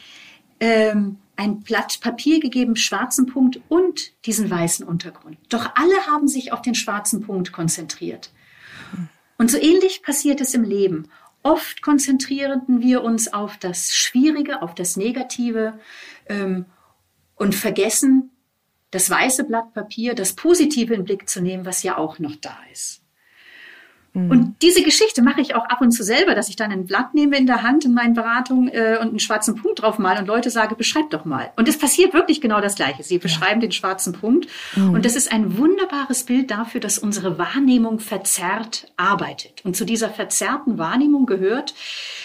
[0.60, 5.36] ähm, ein Blatt Papier gegeben, schwarzen Punkt und diesen weißen Untergrund.
[5.48, 8.30] Doch alle haben sich auf den schwarzen Punkt konzentriert.
[9.36, 11.08] Und so ähnlich passiert es im Leben.
[11.42, 15.78] Oft konzentrieren wir uns auf das Schwierige, auf das Negative
[16.28, 16.66] ähm,
[17.36, 18.30] und vergessen,
[18.90, 22.56] das weiße Blatt Papier, das Positive in Blick zu nehmen, was ja auch noch da
[22.72, 23.04] ist.
[24.14, 24.30] Mhm.
[24.30, 27.14] Und diese Geschichte mache ich auch ab und zu selber, dass ich dann ein Blatt
[27.14, 30.26] nehme in der Hand in meinen Beratungen äh, und einen schwarzen Punkt drauf male und
[30.26, 31.52] Leute sage, beschreib doch mal.
[31.56, 33.02] Und es passiert wirklich genau das Gleiche.
[33.02, 33.66] Sie beschreiben ja.
[33.66, 34.48] den schwarzen Punkt.
[34.76, 34.90] Mhm.
[34.90, 39.64] Und das ist ein wunderbares Bild dafür, dass unsere Wahrnehmung verzerrt arbeitet.
[39.64, 41.74] Und zu dieser verzerrten Wahrnehmung gehört,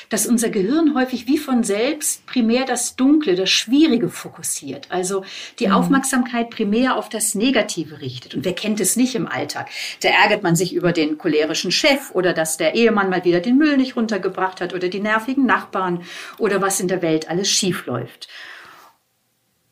[0.10, 4.88] dass unser Gehirn häufig wie von selbst primär das Dunkle, das Schwierige fokussiert.
[4.90, 5.24] Also
[5.60, 5.74] die mhm.
[5.74, 8.36] Aufmerksamkeit primär auf das Negative richtet.
[8.36, 9.70] Und wer kennt es nicht im Alltag?
[10.02, 13.58] Da ärgert man sich über den cholerischen Chef oder dass der Ehemann mal wieder den
[13.58, 16.04] Müll nicht runtergebracht hat oder die nervigen Nachbarn
[16.38, 18.28] oder was in der Welt alles schief läuft.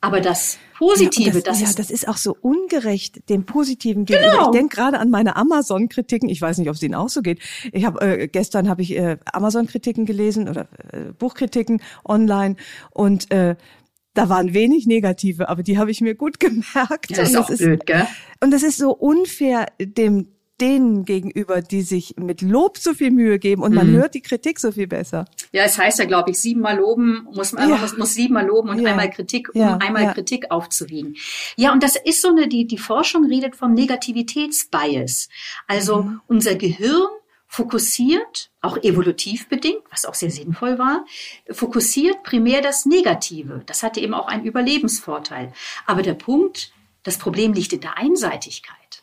[0.08, 4.06] Aber das Positive, ja, das, das, ja, ist, das ist auch so ungerecht dem Positiven
[4.06, 4.32] gegenüber.
[4.32, 4.46] Genau.
[4.46, 6.30] Ich denke gerade an meine Amazon-Kritiken.
[6.30, 7.40] Ich weiß nicht, ob es Ihnen auch so geht.
[7.74, 12.56] Ich habe äh, gestern habe ich äh, Amazon-Kritiken gelesen oder äh, Buchkritiken online
[12.92, 13.56] und äh,
[14.14, 17.12] da waren wenig negative, aber die habe ich mir gut gemerkt.
[17.12, 18.08] Ja, das ist auch blöd, gell?
[18.42, 23.40] Und das ist so unfair dem denen gegenüber, die sich mit Lob so viel Mühe
[23.40, 23.98] geben und man mhm.
[23.98, 25.26] hört die Kritik so viel besser.
[25.52, 27.78] Ja, es heißt ja, glaube ich, siebenmal loben, muss man ja.
[27.78, 28.90] muss, muss siebenmal loben und ja.
[28.90, 29.78] einmal Kritik, um ja.
[29.78, 31.16] einmal Kritik aufzuwiegen.
[31.56, 35.30] Ja, und das ist so eine, die, die Forschung redet vom Negativitätsbias.
[35.68, 36.22] Also mhm.
[36.28, 37.08] unser Gehirn
[37.48, 41.06] fokussiert, auch evolutiv bedingt, was auch sehr sinnvoll war,
[41.50, 43.64] fokussiert primär das Negative.
[43.66, 45.54] Das hatte eben auch einen Überlebensvorteil.
[45.86, 46.72] Aber der Punkt,
[47.04, 48.97] das Problem liegt in der Einseitigkeit.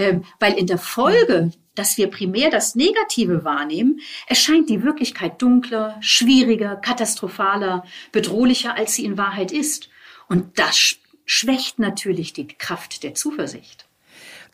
[0.00, 5.98] Ähm, weil in der Folge, dass wir primär das Negative wahrnehmen, erscheint die Wirklichkeit dunkler,
[6.00, 9.90] schwieriger, katastrophaler, bedrohlicher, als sie in Wahrheit ist.
[10.26, 13.89] Und das schwächt natürlich die Kraft der Zuversicht.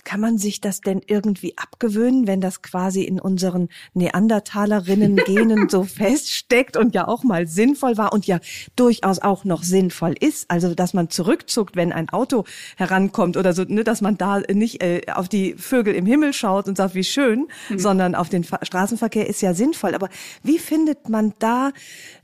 [0.07, 6.77] Kann man sich das denn irgendwie abgewöhnen, wenn das quasi in unseren Neandertalerinnen-Genen so feststeckt
[6.77, 8.39] und ja auch mal sinnvoll war und ja
[8.77, 10.49] durchaus auch noch sinnvoll ist?
[10.49, 12.45] Also, dass man zurückzuckt, wenn ein Auto
[12.77, 16.69] herankommt oder so, ne, dass man da nicht äh, auf die Vögel im Himmel schaut
[16.69, 17.81] und sagt, wie schön, mhm.
[17.81, 19.97] sondern auf den Fa Straßenverkehr ist ja sinnvoll.
[19.97, 20.09] Aber
[20.45, 21.73] wie findet man da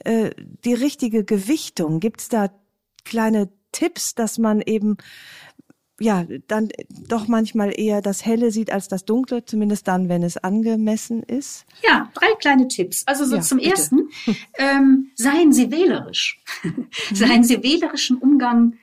[0.04, 0.30] äh,
[0.64, 1.98] die richtige Gewichtung?
[1.98, 2.48] Gibt es da
[3.04, 4.98] kleine Tipps, dass man eben
[6.02, 6.68] ja, dann
[7.08, 11.64] doch manchmal eher das Helle sieht als das Dunkle, zumindest dann, wenn es angemessen ist?
[11.82, 13.04] Ja, drei kleine Tipps.
[13.06, 13.70] Also so ja, zum bitte.
[13.70, 14.08] ersten,
[14.58, 16.42] ähm, seien Sie wählerisch.
[16.62, 16.88] Mhm.
[17.12, 18.74] seien Sie wählerisch im Umgang,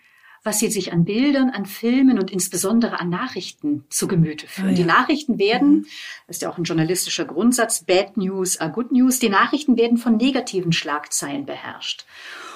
[0.43, 4.69] was Sie sich an Bildern, an Filmen und insbesondere an Nachrichten zu Gemüte führen.
[4.69, 4.75] Ah, ja.
[4.77, 5.86] Die Nachrichten werden, mhm.
[6.27, 9.97] das ist ja auch ein journalistischer Grundsatz, Bad News are Good News, die Nachrichten werden
[9.97, 12.05] von negativen Schlagzeilen beherrscht.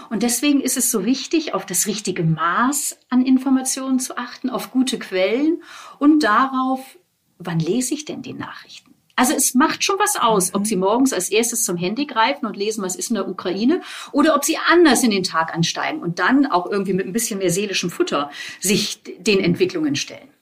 [0.09, 4.71] Und deswegen ist es so wichtig, auf das richtige Maß an Informationen zu achten, auf
[4.71, 5.61] gute Quellen
[5.99, 6.97] und darauf,
[7.37, 8.93] wann lese ich denn die Nachrichten?
[9.15, 12.57] Also es macht schon was aus, ob Sie morgens als erstes zum Handy greifen und
[12.57, 16.17] lesen, was ist in der Ukraine, oder ob Sie anders in den Tag ansteigen und
[16.17, 20.32] dann auch irgendwie mit ein bisschen mehr seelischem Futter sich den Entwicklungen stellen.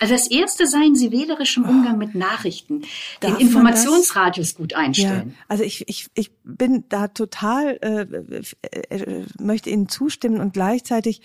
[0.00, 2.82] Also das erste seien Sie wählerisch im Umgang mit Nachrichten,
[3.20, 5.34] Darf den Informationsradius gut einstellen.
[5.36, 10.54] Ja, also ich, ich, ich bin da total, äh, äh, äh, möchte Ihnen zustimmen und
[10.54, 11.20] gleichzeitig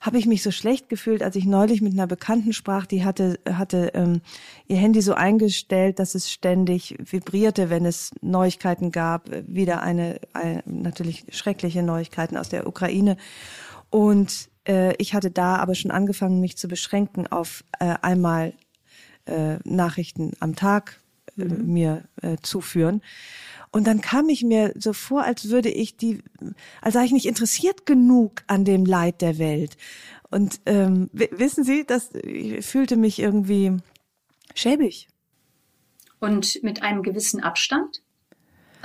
[0.00, 3.38] habe ich mich so schlecht gefühlt, als ich neulich mit einer Bekannten sprach, die hatte,
[3.46, 4.20] hatte ähm,
[4.68, 10.62] ihr Handy so eingestellt, dass es ständig vibrierte, wenn es Neuigkeiten gab, wieder eine, eine
[10.66, 13.16] natürlich schreckliche Neuigkeiten aus der Ukraine.
[13.88, 18.54] Und äh, ich hatte da aber schon angefangen, mich zu beschränken auf äh, einmal
[19.26, 21.00] äh, Nachrichten am Tag
[21.36, 21.72] äh, mhm.
[21.72, 23.02] mir äh, zuführen.
[23.70, 26.22] Und dann kam ich mir so vor, als würde ich die,
[26.80, 29.76] als sei ich nicht interessiert genug an dem Leid der Welt.
[30.30, 33.76] Und ähm, wissen Sie, das ich fühlte mich irgendwie
[34.54, 35.08] schäbig.
[36.20, 38.03] Und mit einem gewissen Abstand?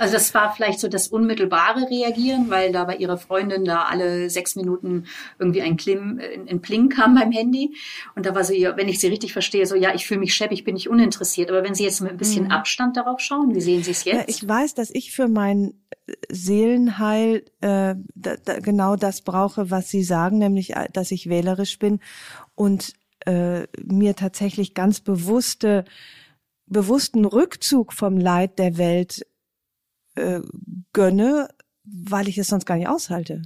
[0.00, 4.30] Also das war vielleicht so das unmittelbare Reagieren, weil da bei ihrer Freundin da alle
[4.30, 5.04] sechs Minuten
[5.38, 7.76] irgendwie ein, Klim, ein Pling kam beim Handy.
[8.14, 10.64] Und da war so, wenn ich sie richtig verstehe, so, ja, ich fühle mich scheppig,
[10.64, 11.50] bin ich uninteressiert.
[11.50, 12.50] Aber wenn Sie jetzt mit ein bisschen mhm.
[12.50, 14.16] Abstand darauf schauen, wie sehen Sie es jetzt?
[14.16, 15.74] Ja, ich weiß, dass ich für mein
[16.30, 21.78] Seelenheil äh, da, da genau das brauche, was Sie sagen, nämlich, äh, dass ich wählerisch
[21.78, 22.00] bin
[22.54, 22.94] und
[23.26, 25.84] äh, mir tatsächlich ganz bewusste
[26.70, 29.26] bewussten Rückzug vom Leid der Welt
[30.14, 30.40] äh,
[30.92, 31.48] gönne,
[31.84, 33.42] weil ich es sonst gar nicht aushalte.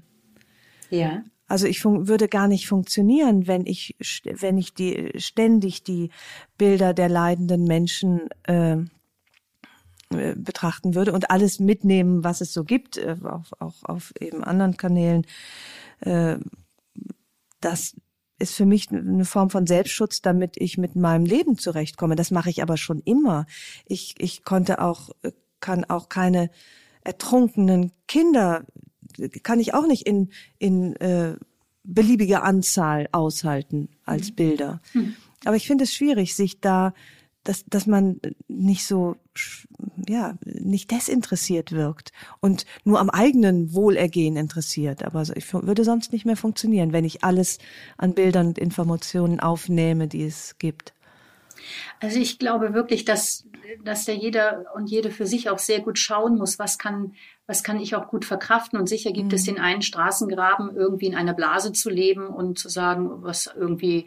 [0.91, 1.25] Ja.
[1.47, 6.11] Also ich würde gar nicht funktionieren, wenn ich wenn ich die ständig die
[6.57, 8.79] Bilder der leidenden Menschen äh,
[10.11, 14.43] äh, betrachten würde und alles mitnehmen, was es so gibt, äh, auch, auch auf eben
[14.43, 15.27] anderen Kanälen,
[16.01, 16.39] äh,
[17.61, 17.97] das
[18.39, 22.17] ist für mich eine Form von Selbstschutz, damit ich mit meinem Leben zurechtkomme.
[22.17, 23.47] Das mache ich aber schon immer.
[23.87, 25.11] Ich, ich konnte auch,
[25.65, 26.51] kann auch keine
[27.05, 28.67] ertrunkenen Kinder,
[29.43, 31.37] kann ich auch nicht in, in äh,
[31.85, 34.35] beliebiger Anzahl aushalten als mhm.
[34.35, 34.81] Bilder.
[34.93, 35.17] Mhm.
[35.47, 36.93] Aber ich finde es schwierig, sich da
[37.45, 39.17] dass, dass man nicht so,
[40.09, 45.05] ja, nicht desinteressiert wirkt und nur am eigenen Wohlergehen interessiert.
[45.05, 47.59] Aber ich würde sonst nicht mehr funktionieren, wenn ich alles
[47.99, 50.94] an Bildern und Informationen aufnehme, die es gibt.
[52.01, 53.47] Also ich glaube wirklich, dass,
[53.85, 57.15] dass der jeder und jede für sich auch sehr gut schauen muss, was kann,
[57.47, 58.79] was kann ich auch gut verkraften.
[58.79, 59.35] Und sicher gibt mhm.
[59.35, 64.07] es den einen Straßengraben, irgendwie in einer Blase zu leben und zu sagen, was irgendwie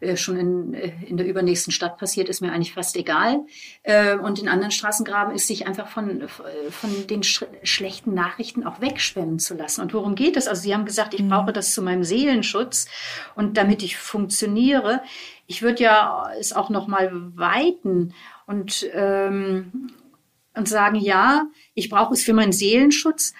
[0.00, 3.46] äh, schon in, äh, in der übernächsten Stadt passiert, ist mir eigentlich fast egal.
[3.82, 6.28] Äh, und den anderen Straßengraben ist sich einfach von, äh,
[6.70, 9.80] von den sch schlechten Nachrichten auch wegschwemmen zu lassen.
[9.80, 10.46] Und worum geht es?
[10.46, 11.30] Also Sie haben gesagt, ich mhm.
[11.30, 12.86] brauche das zu meinem Seelenschutz
[13.34, 15.02] und damit ich funktioniere.
[15.46, 18.14] Ich würde ja es auch noch mal weiten
[18.46, 19.90] und ähm,
[20.56, 23.34] und sagen, ja, ich brauche es für meinen Seelenschutz,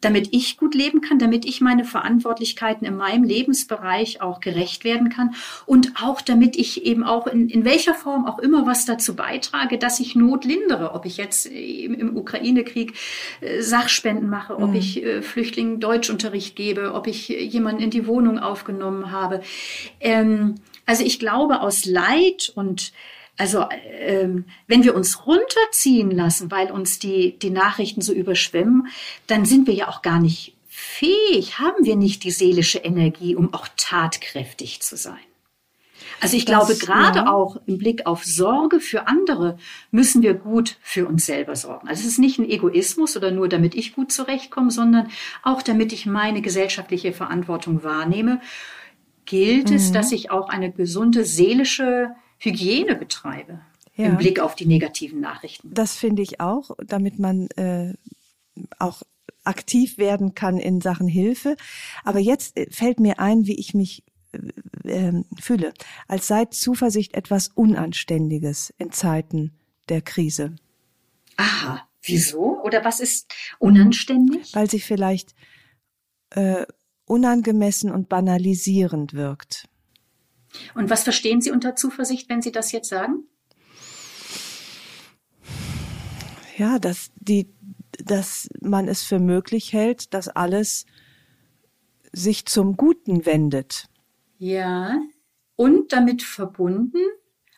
[0.00, 5.10] damit ich gut leben kann, damit ich meine Verantwortlichkeiten in meinem Lebensbereich auch gerecht werden
[5.10, 5.34] kann
[5.66, 9.76] und auch damit ich eben auch in, in welcher Form auch immer was dazu beitrage,
[9.76, 12.94] dass ich Not lindere, ob ich jetzt im, im Ukraine-Krieg
[13.42, 14.76] äh, Sachspenden mache, ob mhm.
[14.76, 19.42] ich äh, Flüchtlingen Deutschunterricht gebe, ob ich jemanden in die Wohnung aufgenommen habe.
[20.00, 20.54] Ähm,
[20.86, 22.92] also ich glaube, aus Leid und
[23.36, 28.88] also ähm, wenn wir uns runterziehen lassen, weil uns die, die Nachrichten so überschwemmen,
[29.26, 33.54] dann sind wir ja auch gar nicht fähig, haben wir nicht die seelische Energie, um
[33.54, 35.18] auch tatkräftig zu sein.
[36.20, 37.32] Also ich das, glaube, gerade ja.
[37.32, 39.56] auch im Blick auf Sorge für andere
[39.90, 41.88] müssen wir gut für uns selber sorgen.
[41.88, 45.08] Also es ist nicht ein Egoismus oder nur damit ich gut zurechtkomme, sondern
[45.42, 48.40] auch damit ich meine gesellschaftliche Verantwortung wahrnehme,
[49.30, 49.76] gilt mhm.
[49.76, 53.60] es, dass ich auch eine gesunde seelische Hygiene betreibe
[53.96, 54.06] ja.
[54.06, 55.72] im Blick auf die negativen Nachrichten.
[55.72, 57.94] Das finde ich auch, damit man äh,
[58.80, 59.02] auch
[59.44, 61.56] aktiv werden kann in Sachen Hilfe.
[62.02, 64.38] Aber jetzt äh, fällt mir ein, wie ich mich äh,
[64.84, 65.72] ähm, fühle,
[66.08, 69.52] als sei Zuversicht etwas Unanständiges in Zeiten
[69.88, 70.56] der Krise.
[71.36, 72.60] Aha, wieso?
[72.64, 74.54] Oder was ist unanständig?
[74.54, 75.36] Weil sie vielleicht
[76.30, 76.66] äh,
[77.10, 79.68] unangemessen und banalisierend wirkt.
[80.74, 83.24] Und was verstehen Sie unter Zuversicht, wenn Sie das jetzt sagen?
[86.56, 87.48] Ja, dass die,
[88.04, 90.86] dass man es für möglich hält, dass alles
[92.12, 93.88] sich zum Guten wendet.
[94.38, 95.00] Ja,
[95.56, 97.02] und damit verbunden,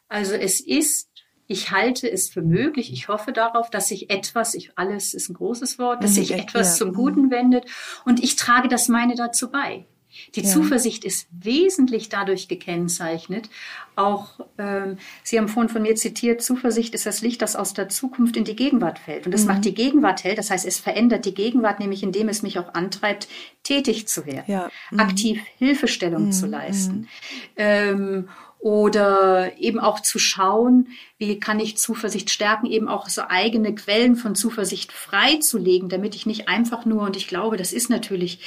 [0.08, 1.10] also es ist,
[1.52, 5.34] ich halte es für möglich, ich hoffe darauf, dass sich etwas, ich, alles ist ein
[5.34, 7.66] großes Wort, dass mhm, sich etwas zum Guten wendet
[8.04, 9.86] und ich trage das meine dazu bei.
[10.34, 10.48] Die ja.
[10.48, 13.48] Zuversicht ist wesentlich dadurch gekennzeichnet.
[13.96, 17.88] Auch ähm, Sie haben vorhin von mir zitiert, Zuversicht ist das Licht, das aus der
[17.88, 19.26] Zukunft in die Gegenwart fällt.
[19.26, 19.48] Und es mhm.
[19.48, 20.34] macht die Gegenwart hell.
[20.34, 23.26] Das heißt, es verändert die Gegenwart, nämlich indem es mich auch antreibt,
[23.62, 24.70] tätig zu werden, ja.
[24.90, 25.00] mhm.
[25.00, 26.32] aktiv Hilfestellung mhm.
[26.32, 26.96] zu leisten.
[26.96, 27.08] Mhm.
[27.56, 28.28] Ähm,
[28.62, 30.86] oder eben auch zu schauen,
[31.18, 36.26] wie kann ich Zuversicht stärken, eben auch so eigene Quellen von Zuversicht freizulegen, damit ich
[36.26, 38.38] nicht einfach nur, und ich glaube, das ist natürlich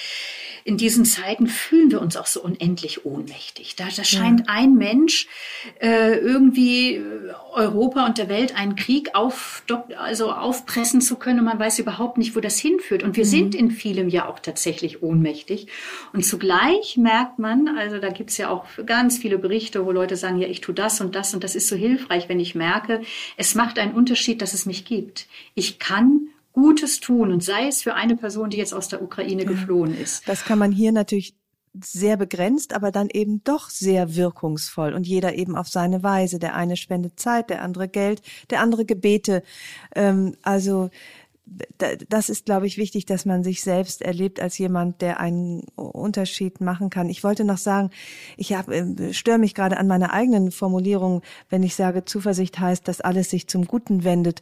[0.65, 3.75] in diesen Zeiten fühlen wir uns auch so unendlich ohnmächtig.
[3.75, 4.45] Da, da scheint ja.
[4.47, 5.27] ein Mensch
[5.79, 7.03] äh, irgendwie äh,
[7.53, 9.63] Europa und der Welt einen Krieg auf,
[9.95, 13.03] also aufpressen zu können und man weiß überhaupt nicht, wo das hinführt.
[13.03, 13.29] Und wir mhm.
[13.29, 15.67] sind in vielem ja auch tatsächlich ohnmächtig.
[16.13, 20.39] Und zugleich merkt man, also da gibt's ja auch ganz viele Berichte, wo Leute sagen,
[20.39, 23.01] ja, ich tue das und das und das ist so hilfreich, wenn ich merke,
[23.37, 25.27] es macht einen Unterschied, dass es mich gibt.
[25.53, 29.43] Ich kann Gutes tun und sei es für eine Person, die jetzt aus der Ukraine
[29.43, 29.49] ja.
[29.49, 30.27] geflohen ist.
[30.27, 31.35] Das kann man hier natürlich
[31.83, 36.39] sehr begrenzt, aber dann eben doch sehr wirkungsvoll und jeder eben auf seine Weise.
[36.39, 39.43] Der eine spendet Zeit, der andere Geld, der andere Gebete.
[39.93, 40.89] Ähm, also
[42.07, 46.59] das ist, glaube ich, wichtig, dass man sich selbst erlebt als jemand, der einen Unterschied
[46.59, 47.09] machen kann.
[47.09, 47.91] Ich wollte noch sagen,
[48.35, 52.87] ich hab, äh, störe mich gerade an meiner eigenen Formulierung, wenn ich sage, Zuversicht heißt,
[52.87, 54.41] dass alles sich zum Guten wendet.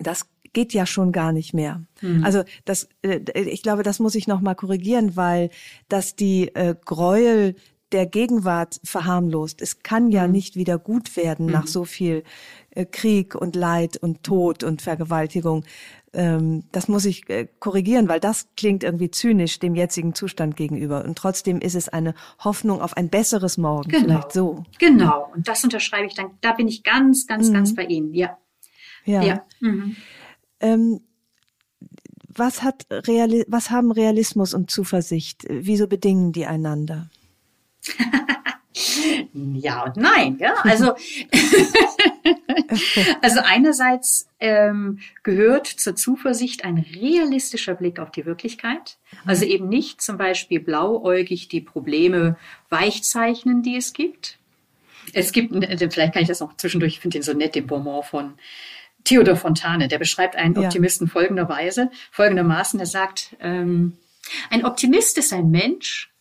[0.00, 0.26] Das
[0.58, 1.84] geht ja schon gar nicht mehr.
[2.00, 2.24] Mhm.
[2.24, 5.50] Also das, äh, ich glaube, das muss ich noch mal korrigieren, weil
[5.88, 7.54] dass die äh, Gräuel
[7.92, 9.62] der Gegenwart verharmlost.
[9.62, 10.32] Es kann ja mhm.
[10.32, 11.52] nicht wieder gut werden mhm.
[11.52, 12.24] nach so viel
[12.70, 15.64] äh, Krieg und Leid und Tod und Vergewaltigung.
[16.12, 21.04] Ähm, das muss ich äh, korrigieren, weil das klingt irgendwie zynisch dem jetzigen Zustand gegenüber.
[21.04, 23.90] Und trotzdem ist es eine Hoffnung auf ein besseres Morgen.
[23.90, 24.04] Genau.
[24.06, 24.64] Vielleicht so.
[24.80, 25.30] Genau.
[25.32, 26.32] Und das unterschreibe ich dann.
[26.40, 27.54] Da bin ich ganz, ganz, mhm.
[27.54, 28.12] ganz bei Ihnen.
[28.12, 28.38] Ja.
[29.04, 29.22] Ja.
[29.22, 29.44] ja.
[29.60, 29.96] Mhm.
[30.60, 31.00] Ähm,
[32.28, 35.44] was hat Reali was haben Realismus und Zuversicht?
[35.48, 37.08] Wieso bedingen die einander?
[39.32, 40.38] ja und nein.
[40.38, 40.54] Ja?
[40.62, 40.92] Also,
[43.22, 48.98] also einerseits ähm, gehört zur Zuversicht ein realistischer Blick auf die Wirklichkeit.
[49.26, 52.36] Also eben nicht zum Beispiel blauäugig die Probleme
[52.68, 54.38] weichzeichnen, die es gibt.
[55.12, 58.02] Es gibt, vielleicht kann ich das noch zwischendurch, ich finde den so nett, den Bonbon
[58.02, 58.34] von
[59.04, 60.62] Theodor Fontane, der beschreibt einen ja.
[60.62, 63.96] Optimisten folgenderweise, folgendermaßen, er sagt, ähm,
[64.50, 66.12] ein Optimist ist ein Mensch,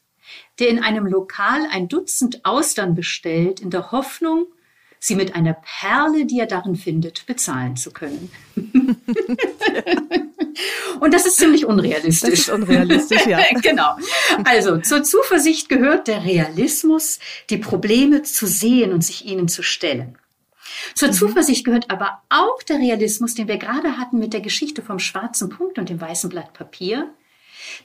[0.60, 4.48] der in einem Lokal ein Dutzend Austern bestellt, in der Hoffnung,
[5.00, 8.32] sie mit einer Perle, die er darin findet, bezahlen zu können.
[11.00, 12.30] Und das ist ziemlich unrealistisch.
[12.32, 13.40] Das ist unrealistisch, ja.
[13.62, 13.96] genau.
[14.44, 17.20] Also zur Zuversicht gehört der Realismus,
[17.52, 20.18] die Probleme zu sehen und sich ihnen zu stellen.
[20.96, 21.14] Zur mhm.
[21.14, 25.50] Zuversicht gehört aber auch der Realismus, den wir gerade hatten mit der Geschichte vom schwarzen
[25.50, 27.14] Punkt und dem weißen Blatt Papier,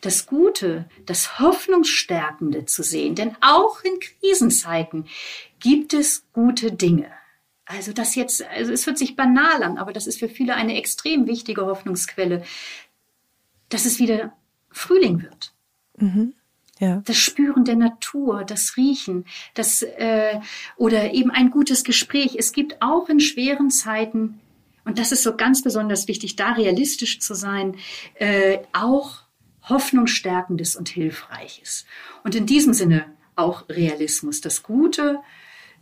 [0.00, 3.14] das Gute, das Hoffnungsstärkende zu sehen.
[3.14, 5.06] Denn auch in Krisenzeiten
[5.60, 7.10] gibt es gute Dinge.
[7.64, 10.76] Also das jetzt, also es hört sich banal an, aber das ist für viele eine
[10.76, 12.44] extrem wichtige Hoffnungsquelle,
[13.68, 14.32] dass es wieder
[14.70, 15.54] Frühling wird.
[15.96, 16.34] Mhm.
[16.82, 17.00] Ja.
[17.04, 19.24] Das Spüren der Natur, das Riechen,
[19.54, 20.40] das äh,
[20.76, 22.34] oder eben ein gutes Gespräch.
[22.36, 24.40] Es gibt auch in schweren Zeiten
[24.84, 27.76] und das ist so ganz besonders wichtig, da realistisch zu sein,
[28.14, 29.20] äh, auch
[29.68, 31.86] Hoffnungsstärkendes und Hilfreiches.
[32.24, 33.04] Und in diesem Sinne
[33.36, 35.20] auch Realismus, das Gute,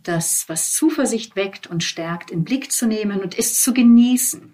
[0.03, 4.53] das, was Zuversicht weckt und stärkt, in Blick zu nehmen und es zu genießen.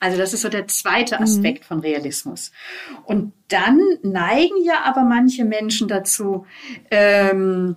[0.00, 1.22] Also das ist so der zweite mhm.
[1.22, 1.66] Aspekt mhm.
[1.66, 2.52] von Realismus.
[3.04, 6.46] Und dann neigen ja aber manche Menschen dazu,
[6.90, 7.76] ähm,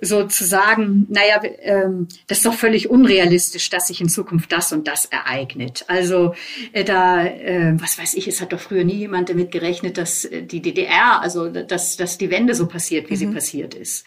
[0.00, 4.72] so zu sagen, naja, ähm, das ist doch völlig unrealistisch, dass sich in Zukunft das
[4.72, 5.84] und das ereignet.
[5.88, 6.34] Also
[6.72, 10.24] äh, da, äh, was weiß ich, es hat doch früher nie jemand damit gerechnet, dass
[10.24, 13.18] äh, die DDR, also dass, dass die Wende so passiert, wie mhm.
[13.18, 14.06] sie passiert ist.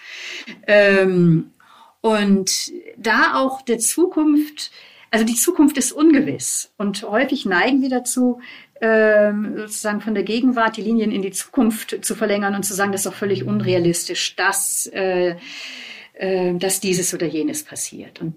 [0.65, 1.51] Ähm,
[1.99, 4.71] und da auch der Zukunft,
[5.11, 8.39] also die Zukunft ist ungewiss und häufig neigen wir dazu,
[8.79, 12.93] ähm, sozusagen von der Gegenwart die Linien in die Zukunft zu verlängern und zu sagen,
[12.93, 15.35] das ist doch völlig unrealistisch, dass, äh,
[16.13, 18.21] äh, dass dieses oder jenes passiert.
[18.21, 18.35] Und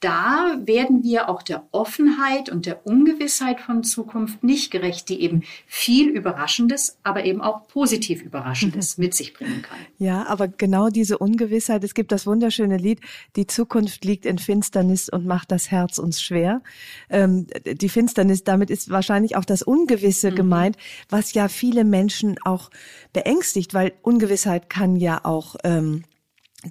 [0.00, 5.42] da werden wir auch der Offenheit und der Ungewissheit von Zukunft nicht gerecht, die eben
[5.66, 9.76] viel Überraschendes, aber eben auch positiv Überraschendes mit sich bringen kann.
[9.98, 13.00] Ja, aber genau diese Ungewissheit, es gibt das wunderschöne Lied,
[13.36, 16.62] die Zukunft liegt in Finsternis und macht das Herz uns schwer.
[17.10, 20.36] Ähm, die Finsternis, damit ist wahrscheinlich auch das Ungewisse mhm.
[20.36, 20.76] gemeint,
[21.10, 22.70] was ja viele Menschen auch
[23.12, 26.04] beängstigt, weil Ungewissheit kann ja auch ähm,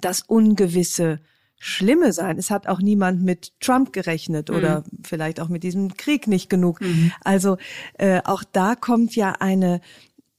[0.00, 1.20] das Ungewisse
[1.62, 2.38] Schlimme sein.
[2.38, 4.56] Es hat auch niemand mit Trump gerechnet mhm.
[4.56, 6.80] oder vielleicht auch mit diesem Krieg nicht genug.
[6.80, 7.12] Mhm.
[7.22, 7.58] Also
[7.98, 9.82] äh, auch da kommt ja eine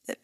[0.07, 0.15] äh,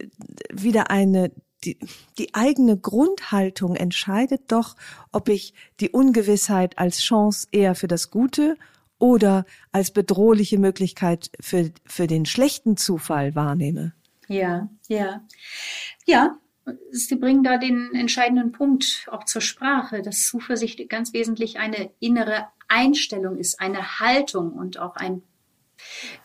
[0.51, 1.31] wieder eine
[1.63, 1.77] die,
[2.17, 4.75] die eigene Grundhaltung entscheidet doch,
[5.11, 8.57] ob ich die Ungewissheit als Chance eher für das Gute
[8.99, 13.93] oder als bedrohliche Möglichkeit für, für den schlechten Zufall wahrnehme.
[14.27, 15.21] Ja, ja.
[16.05, 16.37] Ja,
[16.91, 22.47] Sie bringen da den entscheidenden Punkt auch zur Sprache, dass Zuversicht ganz wesentlich eine innere
[22.67, 25.21] Einstellung ist, eine Haltung und auch ein,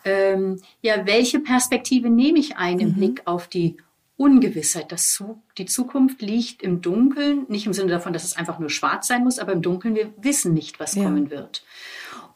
[0.03, 2.95] ähm, ja, welche Perspektive nehme ich ein im mhm.
[2.95, 3.77] Blick auf die
[4.17, 4.91] Ungewissheit.
[4.91, 5.23] Das,
[5.57, 9.23] die Zukunft liegt im Dunkeln, nicht im Sinne davon, dass es einfach nur schwarz sein
[9.23, 11.03] muss, aber im Dunkeln, wir wissen nicht, was ja.
[11.03, 11.63] kommen wird.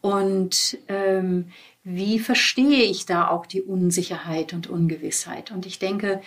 [0.00, 1.50] Und ähm,
[1.84, 5.50] wie verstehe ich da auch die Unsicherheit und Ungewissheit?
[5.50, 6.20] Und ich denke,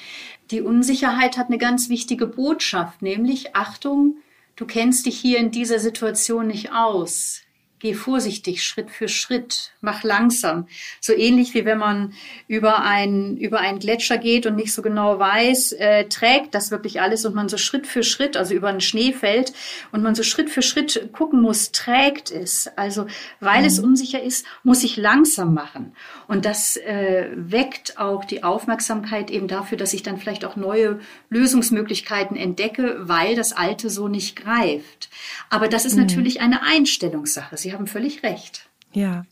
[0.49, 4.17] die Unsicherheit hat eine ganz wichtige Botschaft, nämlich Achtung,
[4.55, 7.41] du kennst dich hier in dieser Situation nicht aus.
[7.81, 10.67] Geh vorsichtig, Schritt für Schritt, mach langsam.
[10.99, 12.13] So ähnlich wie wenn man
[12.47, 17.01] über ein über einen Gletscher geht und nicht so genau weiß, äh, trägt das wirklich
[17.01, 19.53] alles und man so Schritt für Schritt, also über einen Schnee fällt
[19.91, 22.69] und man so Schritt für Schritt gucken muss, trägt es.
[22.75, 23.07] Also
[23.39, 23.65] weil mhm.
[23.65, 25.95] es unsicher ist, muss ich langsam machen.
[26.27, 30.99] Und das äh, weckt auch die Aufmerksamkeit eben dafür, dass ich dann vielleicht auch neue
[31.31, 35.09] Lösungsmöglichkeiten entdecke, weil das Alte so nicht greift.
[35.49, 36.01] Aber das ist mhm.
[36.01, 37.57] natürlich eine Einstellungssache.
[37.57, 38.69] Sie haben völlig recht.
[38.93, 39.23] Ja,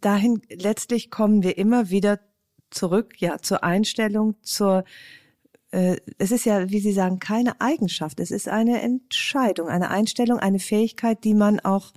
[0.00, 2.20] dahin letztlich kommen wir immer wieder
[2.70, 4.84] zurück, ja, zur Einstellung, zur
[5.70, 10.38] äh, es ist ja, wie Sie sagen, keine Eigenschaft, es ist eine Entscheidung, eine Einstellung,
[10.38, 11.92] eine Fähigkeit, die man auch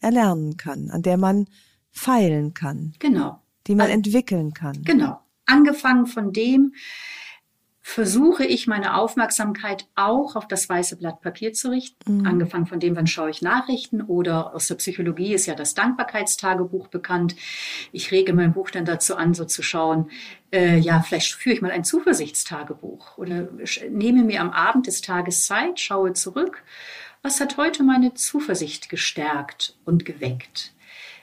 [0.00, 1.46] erlernen kann, an der man
[1.90, 2.94] feilen kann.
[2.98, 3.40] Genau.
[3.66, 4.82] Die man also, entwickeln kann.
[4.82, 5.20] Genau.
[5.46, 6.74] Angefangen von dem,
[7.84, 12.18] versuche ich meine Aufmerksamkeit auch auf das weiße Blatt Papier zu richten.
[12.18, 12.26] Mhm.
[12.26, 16.88] Angefangen von dem, wann schaue ich Nachrichten oder aus der Psychologie ist ja das Dankbarkeitstagebuch
[16.88, 17.34] bekannt.
[17.90, 20.10] Ich rege mein Buch dann dazu an, so zu schauen,
[20.52, 23.48] äh, ja, vielleicht führe ich mal ein Zuversichtstagebuch oder
[23.90, 26.62] nehme mir am Abend des Tages Zeit, schaue zurück.
[27.22, 30.71] Was hat heute meine Zuversicht gestärkt und geweckt?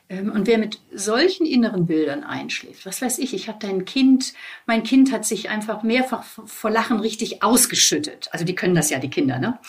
[0.10, 4.34] Ähm, und wer mit solchen inneren Bildern einschläft, was weiß ich, ich habe dein Kind,
[4.66, 8.28] mein Kind hat sich einfach mehrfach vor Lachen richtig ausgeschüttet.
[8.32, 9.60] Also die können das ja, die Kinder, ne?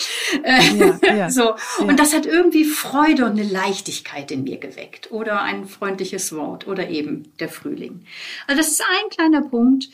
[1.04, 1.42] Ja, ja, so.
[1.42, 1.56] Ja.
[1.84, 5.12] Und das hat irgendwie Freude und eine Leichtigkeit in mir geweckt.
[5.12, 8.06] Oder ein freundliches Wort oder eben der Frühling.
[8.46, 9.88] Also das ist ein kleiner Punkt,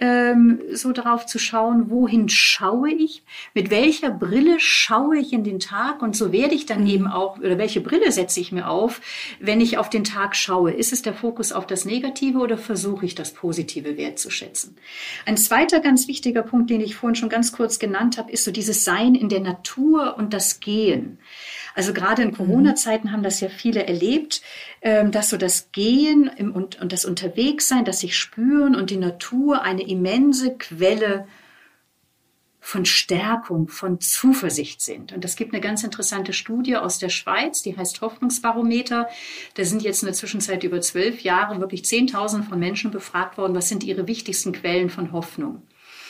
[0.00, 3.22] ähm, so darauf zu schauen, wohin schaue ich,
[3.54, 6.86] mit welcher Brille schaue ich in den Tag und so werde ich dann mhm.
[6.86, 9.00] eben auch, oder welche Brille setze ich mir auf,
[9.40, 10.72] wenn ich auf den Tag schaue.
[10.72, 14.76] Ist es der Fokus auf das Negative oder versuche ich das Positive wertzuschätzen?
[15.24, 18.50] Ein zweiter ganz wichtiger Punkt, den ich vorhin schon ganz kurz genannt habe, ist so
[18.50, 21.18] dieses Sein in der Natur und das Gehen.
[21.76, 22.36] Also gerade in mhm.
[22.36, 24.40] Corona-Zeiten haben das ja viele erlebt,
[24.80, 29.62] ähm, dass so das Gehen und, und das Unterwegssein, das sich spüren und die Natur
[29.62, 31.28] eine immense Quelle
[32.60, 35.12] von Stärkung, von Zuversicht sind.
[35.12, 39.08] Und es gibt eine ganz interessante Studie aus der Schweiz, die heißt Hoffnungsbarometer.
[39.54, 43.54] Da sind jetzt in der Zwischenzeit über zwölf Jahre wirklich Zehntausende von Menschen befragt worden,
[43.54, 45.62] was sind ihre wichtigsten Quellen von Hoffnung.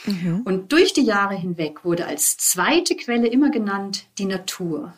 [0.06, 0.42] Mhm.
[0.44, 4.94] Und durch die Jahre hinweg wurde als zweite Quelle immer genannt die Natur.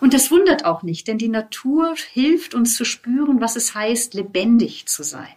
[0.00, 4.14] Und das wundert auch nicht, denn die Natur hilft uns zu spüren, was es heißt,
[4.14, 5.36] lebendig zu sein.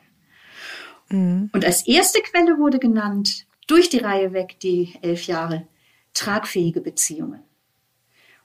[1.10, 1.50] Mhm.
[1.54, 5.68] Und als erste Quelle wurde genannt, durch die Reihe weg, die elf Jahre,
[6.14, 7.42] tragfähige Beziehungen.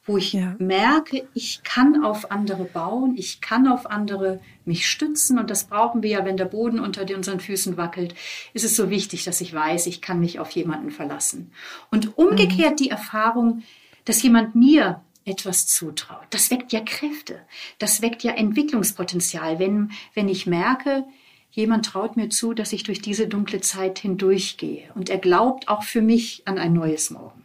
[0.07, 0.55] Wo ich ja.
[0.59, 6.03] merke, ich kann auf andere bauen, ich kann auf andere mich stützen und das brauchen
[6.03, 8.15] wir ja, wenn der Boden unter unseren Füßen wackelt,
[8.53, 11.53] ist es so wichtig, dass ich weiß, ich kann mich auf jemanden verlassen.
[11.91, 12.77] Und umgekehrt mhm.
[12.77, 13.63] die Erfahrung,
[14.05, 16.27] dass jemand mir etwas zutraut.
[16.31, 17.41] Das weckt ja Kräfte.
[17.79, 19.59] Das weckt ja Entwicklungspotenzial.
[19.59, 21.05] Wenn, wenn ich merke,
[21.51, 25.83] jemand traut mir zu, dass ich durch diese dunkle Zeit hindurchgehe und er glaubt auch
[25.83, 27.45] für mich an ein neues Morgen.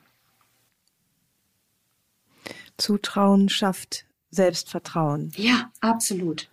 [2.78, 5.32] Zutrauen schafft Selbstvertrauen.
[5.36, 6.50] Ja, absolut.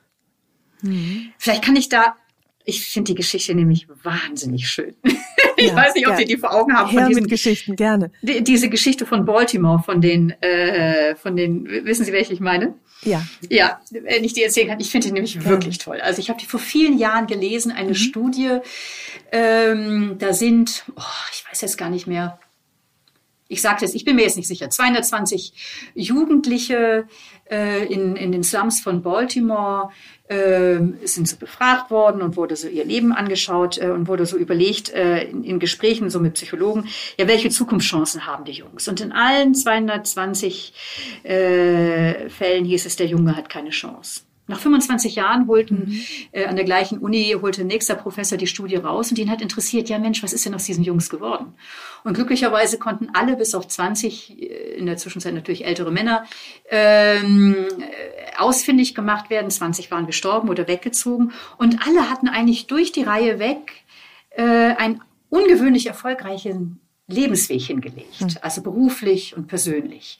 [0.82, 1.32] Mhm.
[1.38, 2.16] Vielleicht kann ich da,
[2.64, 4.94] ich finde die Geschichte nämlich wahnsinnig schön.
[5.66, 6.16] ich ja, weiß nicht, ob.
[6.16, 6.90] Sie die vor Augen haben.
[6.90, 8.10] Her von diesen, mit Geschichten, gerne.
[8.22, 12.74] Die, diese Geschichte von Baltimore, von den, äh, von den, wissen Sie, welche ich meine?
[13.02, 13.22] Ja.
[13.48, 14.80] Ja, wenn ich die erzählen kann.
[14.80, 15.44] Ich finde die nämlich ja.
[15.44, 16.00] wirklich toll.
[16.00, 17.94] Also ich habe die vor vielen Jahren gelesen, eine mhm.
[17.94, 18.58] Studie.
[19.32, 21.02] Ähm, da sind, oh,
[21.32, 22.38] ich weiß jetzt gar nicht mehr,
[23.48, 27.06] ich sage jetzt, ich bin mir jetzt nicht sicher, 220 Jugendliche
[27.50, 29.90] äh, in, in den Slums von Baltimore
[30.28, 34.36] äh, sind so befragt worden und wurde so ihr Leben angeschaut äh, und wurde so
[34.36, 36.88] überlegt äh, in, in Gesprächen so mit Psychologen,
[37.18, 38.88] ja, welche Zukunftschancen haben die Jungs?
[38.88, 40.72] Und in allen 220
[41.22, 44.25] äh, Fällen hieß es, der Junge hat keine Chance.
[44.48, 46.02] Nach 25 Jahren holten mhm.
[46.32, 49.88] äh, an der gleichen Uni holte nächster Professor die Studie raus und ihn hat interessiert,
[49.88, 51.54] ja Mensch, was ist denn aus diesen Jungs geworden?
[52.04, 54.44] Und glücklicherweise konnten alle bis auf 20, äh,
[54.76, 56.24] in der Zwischenzeit natürlich ältere Männer,
[56.70, 59.50] ähm, äh, ausfindig gemacht werden.
[59.50, 63.72] 20 waren gestorben oder weggezogen und alle hatten eigentlich durch die Reihe weg
[64.30, 68.28] äh, einen ungewöhnlich erfolgreichen Lebensweg hingelegt, mhm.
[68.42, 70.18] also beruflich und persönlich.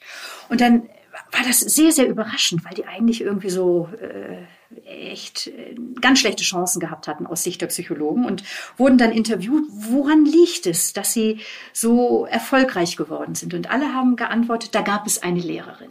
[0.49, 0.89] Und dann
[1.31, 4.45] war das sehr, sehr überraschend, weil die eigentlich irgendwie so äh,
[4.85, 8.43] echt äh, ganz schlechte Chancen gehabt hatten aus Sicht der Psychologen und
[8.77, 11.39] wurden dann interviewt, woran liegt es, dass sie
[11.73, 13.53] so erfolgreich geworden sind?
[13.53, 15.89] Und alle haben geantwortet, da gab es eine Lehrerin.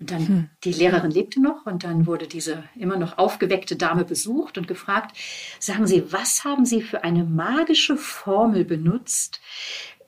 [0.00, 0.50] Und dann, hm.
[0.64, 5.14] die Lehrerin lebte noch und dann wurde diese immer noch aufgeweckte Dame besucht und gefragt,
[5.58, 9.40] sagen Sie, was haben Sie für eine magische Formel benutzt,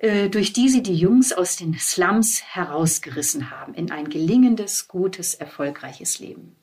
[0.02, 6.18] durch die sie die Jungs aus den Slums herausgerissen haben in ein gelingendes, gutes, erfolgreiches
[6.18, 6.56] Leben.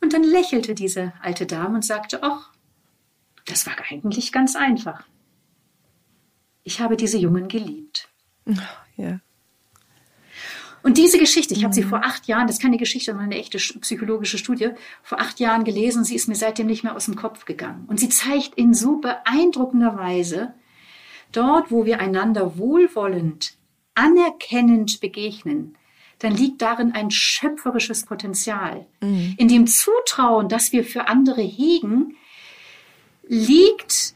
[0.00, 2.52] Und dann lächelte diese alte Dame und sagte, ach,
[3.44, 5.06] das war eigentlich ganz einfach.
[6.62, 8.08] Ich habe diese Jungen geliebt.
[8.96, 9.20] Ja.
[10.82, 11.88] Und diese Geschichte, ich habe sie mhm.
[11.88, 14.70] vor acht Jahren, das ist keine Geschichte, sondern eine echte psychologische Studie,
[15.02, 16.04] vor acht Jahren gelesen.
[16.04, 17.84] Sie ist mir seitdem nicht mehr aus dem Kopf gegangen.
[17.88, 20.54] Und sie zeigt in so beeindruckender Weise,
[21.34, 23.54] Dort, wo wir einander wohlwollend,
[23.94, 25.76] anerkennend begegnen,
[26.20, 28.86] dann liegt darin ein schöpferisches Potenzial.
[29.00, 29.34] Mhm.
[29.36, 32.16] In dem Zutrauen, das wir für andere hegen,
[33.26, 34.14] liegt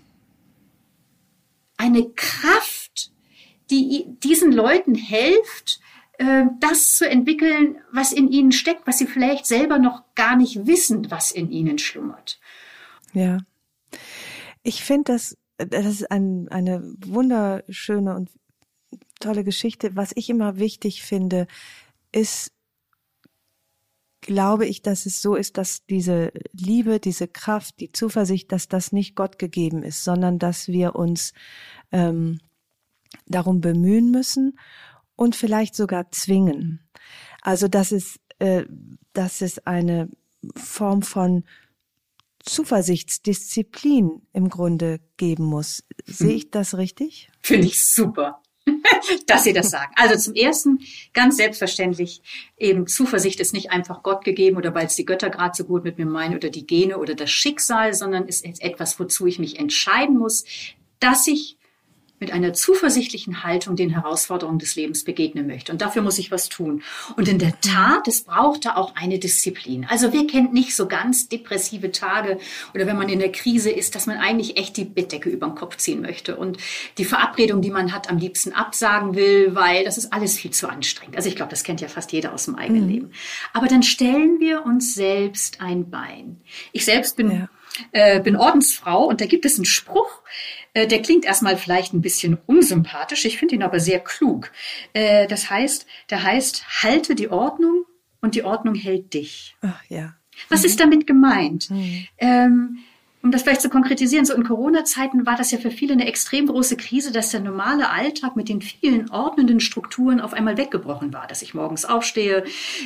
[1.77, 3.11] eine Kraft,
[3.71, 5.81] die diesen Leuten hilft,
[6.19, 10.67] äh, das zu entwickeln, was in ihnen steckt, was sie vielleicht selber noch gar nicht
[10.67, 12.39] wissen, was in ihnen schlummert.
[13.13, 13.39] Ja.
[14.63, 18.31] Ich finde das das ist ein, eine wunderschöne und
[19.21, 19.97] tolle Geschichte.
[19.97, 21.47] Was ich immer wichtig finde,
[22.13, 22.53] ist,
[24.21, 28.93] glaube ich, dass es so ist, dass diese Liebe, diese Kraft, die Zuversicht, dass das
[28.93, 31.33] nicht Gott gegeben ist, sondern dass wir uns
[31.93, 32.41] ähm,
[33.27, 34.59] darum bemühen müssen
[35.17, 36.81] und vielleicht sogar zwingen.
[37.43, 38.65] Also dass es, äh,
[39.13, 40.09] dass es eine
[40.55, 41.45] Form von
[42.49, 45.85] Zuversichtsdisziplin im Grunde geben muss.
[46.05, 47.31] Sehe ich das richtig?
[47.41, 48.43] Finde ich super.
[49.27, 49.93] dass Sie das sagen.
[49.97, 50.81] Also zum ersten,
[51.15, 52.23] ganz selbstverständlich,
[52.57, 55.85] eben Zuversicht ist nicht einfach Gott gegeben oder weil es die Götter gerade so gut
[55.85, 59.59] mit mir meinen oder die Gene oder das Schicksal, sondern ist etwas, wozu ich mich
[59.59, 60.45] entscheiden muss,
[61.01, 61.58] dass ich
[62.21, 65.73] mit einer zuversichtlichen Haltung den Herausforderungen des Lebens begegnen möchte.
[65.73, 66.83] Und dafür muss ich was tun.
[67.17, 69.87] Und in der Tat, es brauchte auch eine Disziplin.
[69.89, 72.39] Also wer kennt nicht so ganz depressive Tage
[72.75, 75.55] oder wenn man in der Krise ist, dass man eigentlich echt die Bettdecke über den
[75.55, 76.59] Kopf ziehen möchte und
[76.99, 80.69] die Verabredung, die man hat, am liebsten absagen will, weil das ist alles viel zu
[80.69, 81.17] anstrengend.
[81.17, 82.91] Also ich glaube, das kennt ja fast jeder aus dem eigenen mhm.
[82.91, 83.11] Leben.
[83.53, 86.41] Aber dann stellen wir uns selbst ein Bein.
[86.73, 87.49] Ich selbst bin ja
[87.93, 90.23] äh, bin Ordensfrau und da gibt es einen Spruch,
[90.87, 94.53] der klingt erstmal vielleicht ein bisschen unsympathisch, ich finde ihn aber sehr klug.
[94.93, 97.85] Äh, das heißt, der heißt, halte die Ordnung
[98.21, 99.57] und die Ordnung hält dich.
[99.63, 100.15] Ach, ja.
[100.49, 100.67] Was mhm.
[100.67, 101.71] ist damit gemeint?
[101.71, 102.07] Mhm.
[102.19, 102.79] Ähm,
[103.21, 106.47] um das vielleicht zu konkretisieren, so in Corona-Zeiten war das ja für viele eine extrem
[106.47, 111.27] große Krise, dass der normale Alltag mit den vielen ordnenden Strukturen auf einmal weggebrochen war.
[111.27, 112.45] Dass ich morgens aufstehe,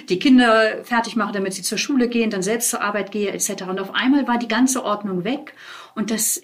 [0.08, 3.64] die Kinder fertig mache, damit sie zur Schule gehen, dann selbst zur Arbeit gehe, etc.
[3.68, 5.54] Und auf einmal war die ganze Ordnung weg.
[5.94, 6.40] Und das,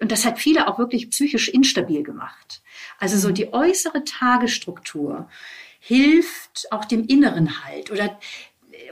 [0.00, 2.62] und das hat viele auch wirklich psychisch instabil gemacht.
[2.98, 5.28] Also so die äußere Tagesstruktur
[5.78, 8.18] hilft auch dem inneren Halt oder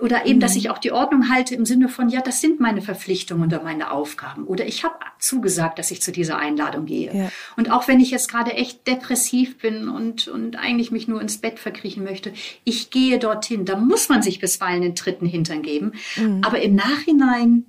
[0.00, 0.58] oder eben, dass mhm.
[0.58, 3.90] ich auch die Ordnung halte im Sinne von, ja, das sind meine Verpflichtungen oder meine
[3.90, 4.44] Aufgaben.
[4.44, 7.14] Oder ich habe zugesagt, dass ich zu dieser Einladung gehe.
[7.14, 7.32] Ja.
[7.56, 11.38] Und auch wenn ich jetzt gerade echt depressiv bin und, und eigentlich mich nur ins
[11.38, 12.32] Bett verkriechen möchte,
[12.64, 13.64] ich gehe dorthin.
[13.64, 15.92] Da muss man sich bisweilen den dritten Hintern geben.
[16.16, 16.42] Mhm.
[16.44, 17.66] Aber im Nachhinein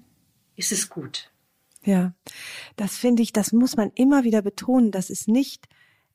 [0.56, 1.30] ist es gut.
[1.86, 2.14] Ja,
[2.76, 5.68] das finde ich, das muss man immer wieder betonen, dass es nicht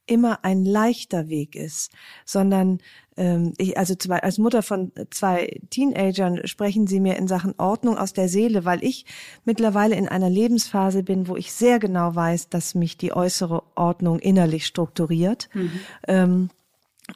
[0.09, 1.93] immer ein leichter Weg ist,
[2.25, 2.79] sondern
[3.17, 7.99] ähm, ich, also zwei, als Mutter von zwei Teenagern sprechen sie mir in Sachen Ordnung
[7.99, 9.05] aus der Seele, weil ich
[9.45, 14.19] mittlerweile in einer Lebensphase bin, wo ich sehr genau weiß, dass mich die äußere Ordnung
[14.19, 15.51] innerlich strukturiert.
[15.53, 15.81] Mhm.
[16.07, 16.51] Ähm,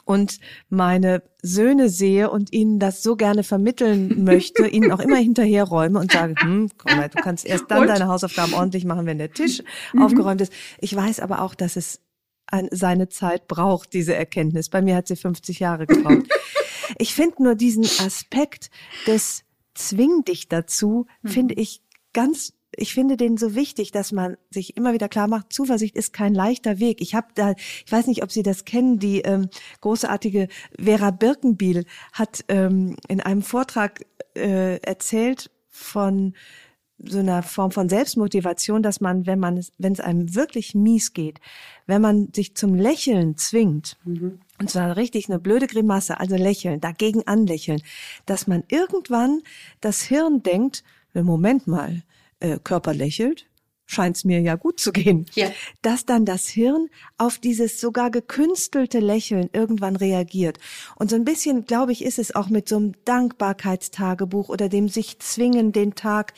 [0.05, 0.39] und
[0.69, 6.11] meine Söhne sehe und ihnen das so gerne vermitteln möchte, ihnen auch immer hinterherräume und
[6.11, 7.87] sage, hm, komm mal, du kannst erst dann und?
[7.87, 9.61] deine Hausaufgaben ordentlich machen, wenn der Tisch
[9.93, 10.03] mhm.
[10.03, 10.53] aufgeräumt ist.
[10.79, 12.01] Ich weiß aber auch, dass es
[12.47, 14.69] ein, seine Zeit braucht, diese Erkenntnis.
[14.69, 16.27] Bei mir hat sie 50 Jahre gebraucht.
[16.97, 18.69] ich finde nur diesen Aspekt
[19.07, 19.43] des
[19.75, 21.27] Zwing dich dazu, mhm.
[21.29, 21.81] finde ich
[22.13, 26.13] ganz ich finde den so wichtig, dass man sich immer wieder klar macht, Zuversicht ist
[26.13, 27.01] kein leichter Weg.
[27.01, 27.53] Ich habe da,
[27.85, 29.49] ich weiß nicht, ob Sie das kennen, die ähm,
[29.81, 30.47] großartige
[30.79, 34.05] Vera Birkenbiel hat ähm, in einem Vortrag
[34.35, 36.33] äh, erzählt von
[37.05, 41.13] so einer Form von Selbstmotivation, dass man, wenn man es, wenn es einem wirklich mies
[41.13, 41.39] geht,
[41.85, 44.39] wenn man sich zum Lächeln zwingt, mhm.
[44.59, 47.81] und zwar richtig eine blöde Grimasse, also lächeln, dagegen anlächeln,
[48.25, 49.41] dass man irgendwann
[49.81, 52.03] das Hirn denkt, Moment mal,
[52.43, 53.47] äh, Körper lächelt,
[53.85, 55.49] scheint es mir ja gut zu gehen, ja.
[55.81, 60.59] dass dann das Hirn auf dieses sogar gekünstelte Lächeln irgendwann reagiert.
[60.95, 64.89] Und so ein bisschen, glaube ich, ist es auch mit so einem Dankbarkeitstagebuch oder dem
[64.89, 66.33] sich zwingen, den Tag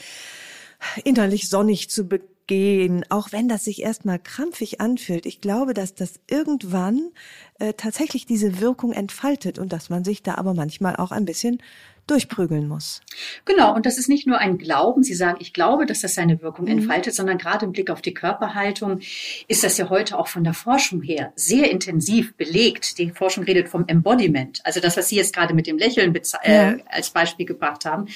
[1.03, 5.26] innerlich sonnig zu begehen, auch wenn das sich erstmal krampfig anfühlt.
[5.26, 7.12] Ich glaube, dass das irgendwann
[7.60, 11.60] äh, tatsächlich diese Wirkung entfaltet und dass man sich da aber manchmal auch ein bisschen
[12.08, 13.01] durchprügeln muss.
[13.45, 15.03] Genau, und das ist nicht nur ein Glauben.
[15.03, 16.72] Sie sagen, ich glaube, dass das seine Wirkung mhm.
[16.72, 17.18] entfaltet, mhm.
[17.18, 18.99] sondern gerade im Blick auf die Körperhaltung
[19.47, 22.97] ist das ja heute auch von der Forschung her sehr intensiv belegt.
[22.97, 26.53] Die Forschung redet vom Embodiment, also das, was Sie jetzt gerade mit dem Lächeln äh,
[26.53, 26.78] ja.
[26.89, 28.08] als Beispiel gebracht haben.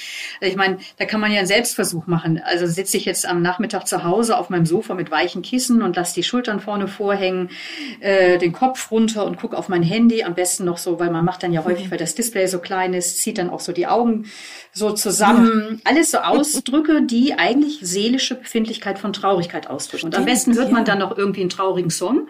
[0.41, 2.41] Ich meine, da kann man ja einen Selbstversuch machen.
[2.43, 5.95] Also sitze ich jetzt am Nachmittag zu Hause auf meinem Sofa mit weichen Kissen und
[5.95, 7.49] lasse die Schultern vorne vorhängen,
[7.99, 10.23] äh, den Kopf runter und gucke auf mein Handy.
[10.23, 11.91] Am besten noch so, weil man macht dann ja häufig, mhm.
[11.91, 14.25] weil das Display so klein ist, zieht dann auch so die Augen
[14.71, 15.81] so zusammen.
[15.83, 15.91] Ja.
[15.91, 20.07] Alles so Ausdrücke, die eigentlich seelische Befindlichkeit von Traurigkeit ausdrücken.
[20.07, 22.27] Und am besten hört man dann noch irgendwie einen traurigen Song.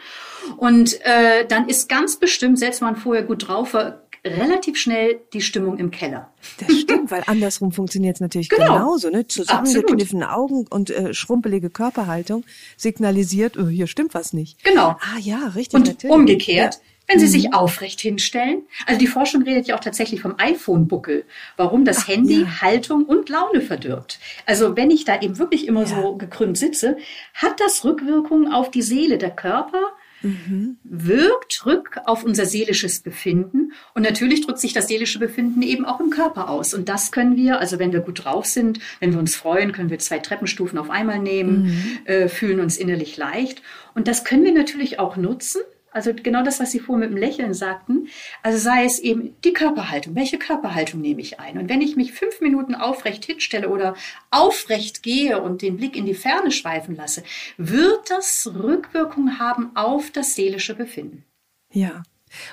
[0.58, 5.22] Und äh, dann ist ganz bestimmt, selbst wenn man vorher gut drauf war, relativ schnell
[5.34, 6.32] die Stimmung im Keller.
[6.58, 8.74] Das stimmt, weil andersrum funktioniert es natürlich genau.
[8.74, 9.10] genauso.
[9.10, 9.28] Ne?
[9.28, 12.44] Zusammengekniffene Augen und äh, schrumpelige Körperhaltung
[12.76, 14.64] signalisiert, oh, hier stimmt was nicht.
[14.64, 14.98] Genau.
[15.00, 15.74] Ah ja, richtig.
[15.76, 16.16] Und natürlich.
[16.16, 17.32] umgekehrt, wenn Sie mhm.
[17.32, 18.62] sich aufrecht hinstellen.
[18.86, 21.26] Also die Forschung redet ja auch tatsächlich vom iPhone-Buckel,
[21.58, 22.62] warum das Ach, Handy ja.
[22.62, 24.20] Haltung und Laune verdirbt.
[24.46, 26.02] Also wenn ich da eben wirklich immer ja.
[26.02, 26.98] so gekrümmt sitze,
[27.34, 29.82] hat das Rückwirkungen auf die Seele, der Körper
[30.22, 30.78] mhm.
[30.84, 33.74] wirkt rück auf unser seelisches Befinden.
[33.96, 36.76] Und natürlich drückt sich das seelische Befinden eben auch im Körper aus.
[36.76, 39.90] Und das können wir, also wenn wir gut drauf sind, wenn wir uns freuen, können
[39.90, 42.00] wir zwei Treppenstufen auf einmal nehmen, mhm.
[42.06, 43.62] äh, fühlen uns innerlich leicht.
[43.96, 45.62] Und das können wir natürlich auch nutzen
[45.92, 48.08] also genau das, was Sie vorhin mit dem Lächeln sagten.
[48.44, 50.16] Also sei es eben die Körperhaltung.
[50.16, 51.58] Welche Körperhaltung nehme ich ein?
[51.58, 53.96] Und wenn ich mich fünf Minuten aufrecht hinstelle oder
[54.32, 57.24] aufrecht gehe und den Blick in die Ferne schweifen lasse,
[57.58, 61.26] wird das Rückwirkung haben auf das seelische Befinden.
[61.72, 62.04] Ja.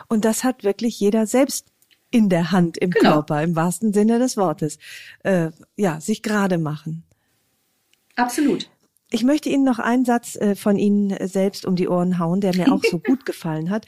[0.09, 1.66] Und das hat wirklich jeder selbst
[2.11, 3.12] in der Hand, im genau.
[3.12, 4.78] Körper, im wahrsten Sinne des Wortes.
[5.22, 7.05] Äh, ja, sich gerade machen.
[8.14, 8.70] Absolut.
[9.11, 12.57] Ich möchte Ihnen noch einen Satz äh, von Ihnen selbst um die Ohren hauen, der
[12.57, 13.86] mir auch so gut gefallen hat.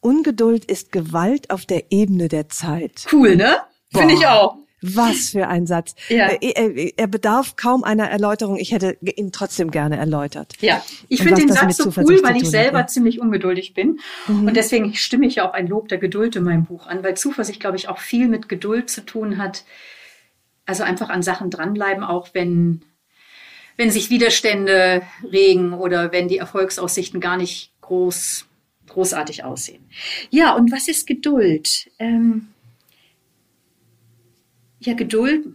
[0.00, 3.06] Ungeduld ist Gewalt auf der Ebene der Zeit.
[3.12, 3.56] Cool, ne?
[3.92, 4.56] Finde ich auch.
[4.82, 5.94] Was für ein Satz.
[6.08, 6.28] Ja.
[6.28, 8.56] Äh, er, er, bedarf kaum einer Erläuterung.
[8.56, 10.52] Ich hätte ihn trotzdem gerne erläutert.
[10.60, 12.90] Ja, ich finde den Satz so cool, weil ich selber hat.
[12.90, 14.00] ziemlich ungeduldig bin.
[14.28, 14.48] Mhm.
[14.48, 17.16] Und deswegen stimme ich ja auch ein Lob der Geduld in meinem Buch an, weil
[17.16, 19.64] Zuversicht, glaube ich, auch viel mit Geduld zu tun hat.
[20.66, 22.84] Also einfach an Sachen dranbleiben, auch wenn
[23.76, 28.46] wenn sich Widerstände regen oder wenn die Erfolgsaussichten gar nicht groß,
[28.88, 29.84] großartig aussehen.
[30.30, 31.90] Ja, und was ist Geduld?
[31.98, 32.48] Ähm,
[34.80, 35.46] ja, Geduld,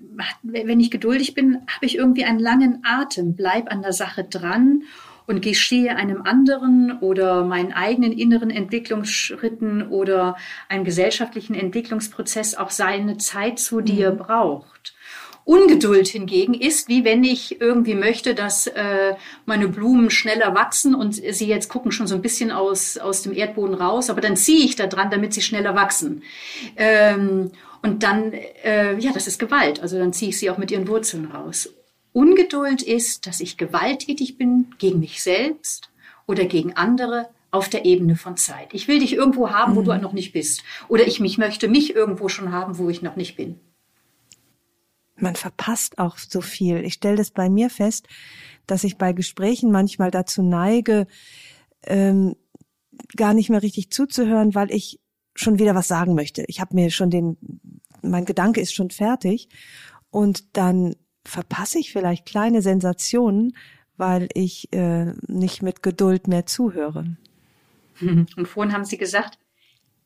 [0.43, 4.84] wenn ich geduldig bin, habe ich irgendwie einen langen Atem, bleib an der Sache dran
[5.28, 10.36] und gestehe einem anderen oder meinen eigenen inneren Entwicklungsschritten oder
[10.67, 14.17] einem gesellschaftlichen Entwicklungsprozess auch seine Zeit zu, die er mhm.
[14.17, 14.93] braucht.
[15.44, 19.16] Ungeduld hingegen ist, wie wenn ich irgendwie möchte, dass äh,
[19.46, 23.34] meine Blumen schneller wachsen und sie jetzt gucken schon so ein bisschen aus, aus dem
[23.34, 26.24] Erdboden raus, aber dann ziehe ich da dran, damit sie schneller wachsen.
[26.76, 28.34] Ähm, und dann,
[28.64, 29.82] äh, ja, das ist Gewalt.
[29.82, 31.70] Also dann ziehe ich sie auch mit ihren Wurzeln raus.
[32.14, 35.89] Ungeduld ist, dass ich gewalttätig bin gegen mich selbst
[36.28, 38.70] oder gegen andere auf der Ebene von Zeit.
[38.74, 39.86] Ich will dich irgendwo haben, wo mhm.
[39.86, 40.64] du noch nicht bist.
[40.88, 43.60] Oder ich mich möchte mich irgendwo schon haben, wo ich noch nicht bin
[45.22, 46.84] man verpasst auch so viel.
[46.84, 48.07] Ich stelle das bei mir fest,
[48.67, 51.07] dass ich bei Gesprächen manchmal dazu neige,
[51.84, 52.36] ähm,
[53.15, 54.99] gar nicht mehr richtig zuzuhören, weil ich
[55.36, 56.43] schon wieder was sagen möchte.
[56.47, 57.38] Ich habe mir schon den,
[58.01, 59.49] mein Gedanke ist schon fertig
[60.09, 63.55] und dann verpasse ich vielleicht kleine Sensationen,
[63.97, 67.17] weil ich äh, nicht mit Geduld mehr zuhöre.
[68.01, 69.38] Und vorhin haben Sie gesagt,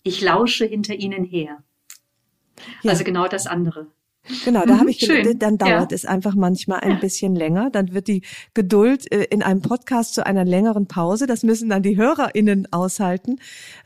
[0.04, 1.64] ich lausche hinter Ihnen her.
[2.84, 2.92] Ja.
[2.92, 3.88] Also genau das andere.
[4.44, 5.96] Genau, da mhm, habe ich gedacht, dann dauert ja.
[5.96, 7.00] es einfach manchmal ein ja.
[7.00, 7.70] bisschen länger.
[7.70, 8.24] Dann wird die
[8.54, 11.28] Geduld äh, in einem Podcast zu einer längeren Pause.
[11.28, 13.40] Das müssen dann die HörerInnen aushalten.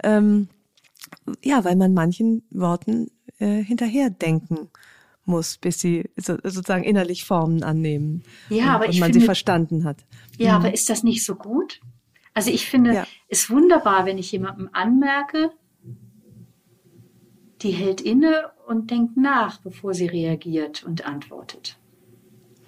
[0.04, 0.50] Ähm,
[1.44, 4.70] ja, weil man manchen Worten äh, hinterher denken
[5.26, 8.24] muss, bis sie so, sozusagen innerlich Formen annehmen.
[8.50, 9.98] Ja, und, aber und ich man finde, sie verstanden hat.
[10.38, 10.66] Ja, mhm.
[10.66, 11.80] aber ist das nicht so gut?
[12.34, 13.08] Also ich finde ja.
[13.28, 15.52] es wunderbar, wenn ich jemandem anmerke,
[17.62, 21.78] die hält inne und denkt nach, bevor sie reagiert und antwortet.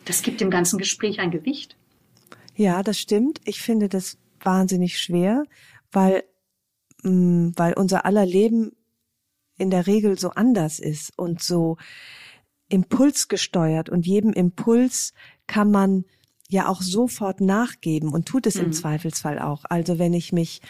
[0.06, 1.78] Das gibt dem ganzen Gespräch ein Gewicht.
[2.56, 3.40] Ja, das stimmt.
[3.46, 5.44] Ich finde das wahnsinnig schwer,
[5.92, 6.24] weil,
[7.04, 8.72] mh, mm, weil unser aller Leben
[9.58, 11.78] in der Regel so anders ist und so
[12.68, 15.14] impulsgesteuert und jedem Impuls
[15.46, 16.06] kann man
[16.50, 18.66] ja auch sofort nachgeben und tut es mhm.
[18.66, 19.64] im Zweifelsfall auch.
[19.66, 20.62] Also wenn ich mich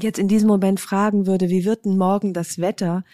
[0.00, 3.04] jetzt in diesem Moment fragen würde, wie wird denn morgen das Wetter,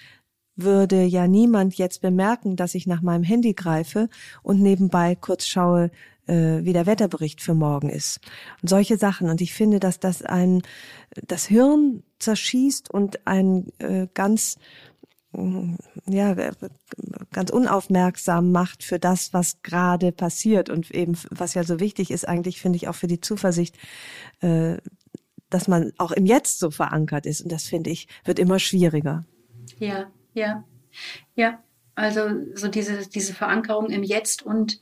[0.57, 4.09] würde ja niemand jetzt bemerken, dass ich nach meinem Handy greife
[4.43, 5.91] und nebenbei kurz schaue,
[6.27, 8.21] äh, wie der Wetterbericht für morgen ist.
[8.63, 9.29] Und solche Sachen.
[9.29, 10.63] Und ich finde, dass das ein
[11.27, 14.57] das Hirn zerschießt und ein äh, ganz
[15.33, 15.75] mm,
[16.07, 16.35] ja,
[17.33, 22.27] ganz unaufmerksam macht für das, was gerade passiert und eben, was ja so wichtig ist,
[22.27, 23.77] eigentlich finde ich auch für die Zuversicht,
[24.41, 24.79] äh,
[25.55, 27.41] dass man auch im Jetzt so verankert ist.
[27.41, 29.25] Und das finde ich, wird immer schwieriger.
[29.79, 30.65] Ja, ja,
[31.37, 31.63] ja.
[31.95, 32.23] Also
[32.55, 34.81] so diese, diese Verankerung im Jetzt und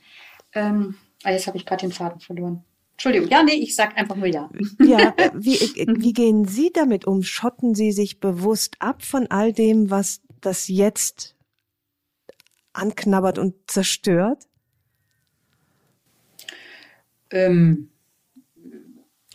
[0.53, 2.63] ähm, ah, jetzt habe ich gerade den Faden verloren.
[2.93, 4.49] Entschuldigung, ja, nee, ich sag einfach nur ja.
[4.79, 5.59] Ja, wie,
[5.99, 7.21] wie gehen Sie damit um?
[7.21, 11.35] Schotten Sie sich bewusst ab von all dem, was das Jetzt
[12.73, 14.47] anknabbert und zerstört?
[17.29, 17.91] Ähm,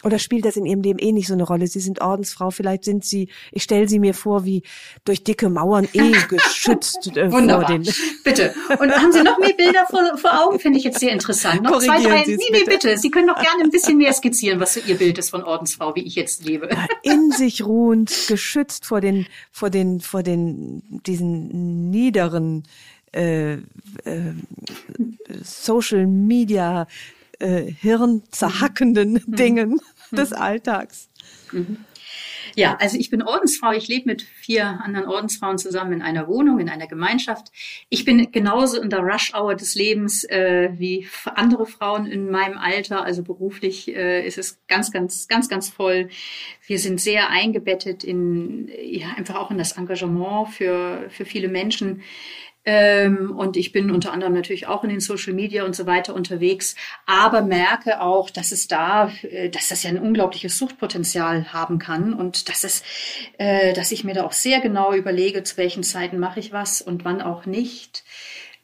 [0.05, 1.66] Oder spielt das in Ihrem Leben eh nicht so eine Rolle?
[1.66, 4.62] Sie sind Ordensfrau, vielleicht sind Sie, ich stelle Sie mir vor, wie
[5.05, 7.88] durch dicke Mauern eh geschützt äh, vor den.
[8.22, 8.55] Bitte.
[8.78, 10.61] Und haben Sie noch mehr Bilder vor, vor Augen?
[10.61, 11.62] Finde ich jetzt sehr interessant.
[11.62, 12.24] Noch zwei, drei.
[12.26, 12.96] Nee, nee, bitte.
[12.96, 16.03] Sie können doch gerne ein bisschen mehr skizzieren, was Ihr Bild ist von Ordensfrau, wie
[16.03, 16.68] ich jetzt lebe.
[17.03, 22.64] In sich ruhend, geschützt vor den, vor den, vor den, diesen niederen,
[23.12, 23.59] äh, äh,
[25.42, 26.86] Social Media
[27.39, 29.36] äh, hirnzerhackenden mhm.
[29.36, 29.70] Dingen
[30.11, 30.16] mhm.
[30.16, 31.09] des Alltags.
[31.53, 31.78] Mhm.
[32.55, 33.72] Ja, also ich bin Ordensfrau.
[33.72, 37.53] Ich lebe mit vier anderen Ordensfrauen zusammen in einer Wohnung, in einer Gemeinschaft.
[37.89, 43.05] Ich bin genauso in der Rush-Hour des Lebens äh, wie andere Frauen in meinem Alter.
[43.05, 46.09] Also beruflich äh, ist es ganz, ganz, ganz, ganz voll.
[46.66, 52.03] Wir sind sehr eingebettet in, ja, einfach auch in das Engagement für, für viele Menschen.
[52.64, 56.14] Ähm, und ich bin unter anderem natürlich auch in den Social Media und so weiter
[56.14, 56.74] unterwegs,
[57.06, 62.12] aber merke auch, dass es da, äh, dass das ja ein unglaubliches Suchtpotenzial haben kann
[62.12, 62.82] und dass es,
[63.38, 66.82] äh, dass ich mir da auch sehr genau überlege, zu welchen Zeiten mache ich was
[66.82, 68.04] und wann auch nicht,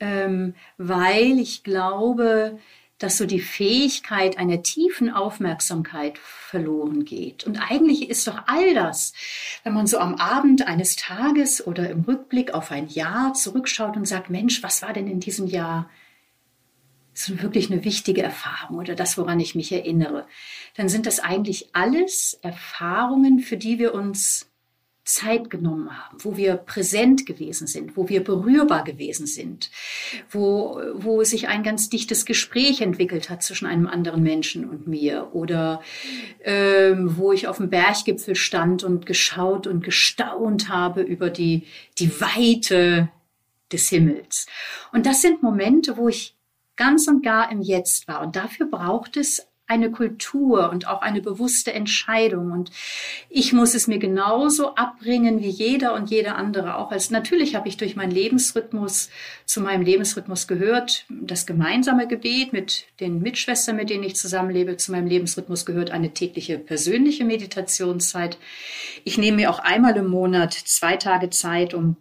[0.01, 2.59] ähm, weil ich glaube,
[2.99, 6.19] dass so die Fähigkeit einer tiefen Aufmerksamkeit
[6.55, 7.43] verloren geht.
[7.43, 9.13] Und eigentlich ist doch all das,
[9.65, 14.07] wenn man so am Abend eines Tages oder im Rückblick auf ein Jahr zurückschaut und
[14.07, 15.91] sagt, Mensch, was war denn in diesem Jahr
[17.13, 20.29] so wirklich eine wichtige Erfahrung oder das, woran ich mich erinnere,
[20.77, 24.49] dann sind das eigentlich alles Erfahrungen, für die wir uns
[25.05, 29.71] Zeit genommen haben, wo wir präsent gewesen sind, wo wir berührbar gewesen sind,
[30.31, 35.35] wo, wo sich ein ganz dichtes Gespräch entwickelt hat zwischen einem anderen Menschen und mir
[35.35, 35.83] oder
[36.43, 41.65] ähm, wo ich auf dem Berggipfel stand und geschaut und gestaunt habe über die,
[41.99, 43.11] die Weite
[43.73, 44.47] des Himmels.
[44.93, 46.35] Und das sind Momente, wo ich
[46.77, 48.23] ganz und gar im Jetzt war.
[48.23, 52.53] Und dafür braucht es eine Kultur und auch eine bewusste Entscheidung.
[52.53, 52.71] Und
[53.31, 56.91] ich muss es mir genauso abbringen wie jeder und jeder andere auch.
[56.91, 59.09] Als natürlich habe ich durch meinen Lebensrhythmus
[59.47, 64.77] zu meinem Lebensrhythmus gehört, das gemeinsame Gebet mit den Mitschwestern, mit denen ich zusammenlebe.
[64.77, 68.37] Zu meinem Lebensrhythmus gehört eine tägliche persönliche Meditationszeit.
[69.05, 71.97] Ich nehme mir auch einmal im Monat zwei Tage Zeit, um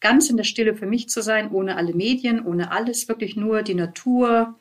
[0.00, 3.62] ganz in der Stille für mich zu sein, ohne alle Medien, ohne alles, wirklich nur
[3.62, 4.54] die Natur,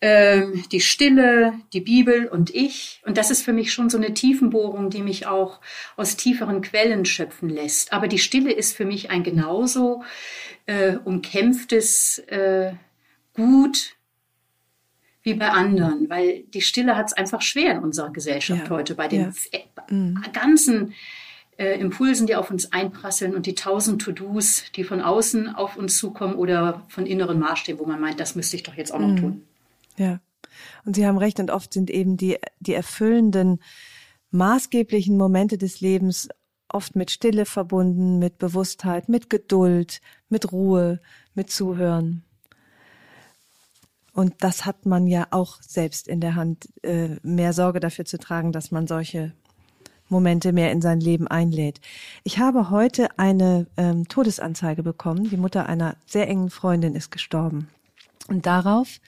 [0.00, 3.02] ähm, die Stille, die Bibel und ich.
[3.04, 5.60] Und das ist für mich schon so eine Tiefenbohrung, die mich auch
[5.96, 7.92] aus tieferen Quellen schöpfen lässt.
[7.92, 10.04] Aber die Stille ist für mich ein genauso
[10.66, 12.72] äh, umkämpftes äh,
[13.34, 13.94] Gut
[15.22, 18.70] wie bei anderen, weil die Stille hat es einfach schwer in unserer Gesellschaft ja.
[18.70, 19.60] heute, bei den ja.
[19.90, 20.20] mhm.
[20.32, 20.94] ganzen
[21.56, 25.98] äh, Impulsen, die auf uns einprasseln und die tausend To-Dos, die von außen auf uns
[25.98, 29.08] zukommen oder von inneren Maßstäben, wo man meint, das müsste ich doch jetzt auch noch
[29.08, 29.16] mhm.
[29.16, 29.47] tun.
[29.98, 30.20] Ja.
[30.84, 33.60] Und Sie haben recht, und oft sind eben die, die erfüllenden,
[34.30, 36.28] maßgeblichen Momente des Lebens
[36.68, 41.00] oft mit Stille verbunden, mit Bewusstheit, mit Geduld, mit Ruhe,
[41.34, 42.24] mit Zuhören.
[44.12, 48.18] Und das hat man ja auch selbst in der Hand, äh, mehr Sorge dafür zu
[48.18, 49.32] tragen, dass man solche
[50.08, 51.80] Momente mehr in sein Leben einlädt.
[52.24, 55.30] Ich habe heute eine ähm, Todesanzeige bekommen.
[55.30, 57.68] Die Mutter einer sehr engen Freundin ist gestorben.
[58.26, 59.00] Und darauf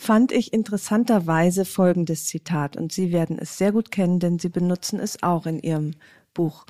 [0.00, 4.98] fand ich interessanterweise folgendes Zitat, und Sie werden es sehr gut kennen, denn Sie benutzen
[4.98, 5.90] es auch in Ihrem
[6.32, 6.64] Buch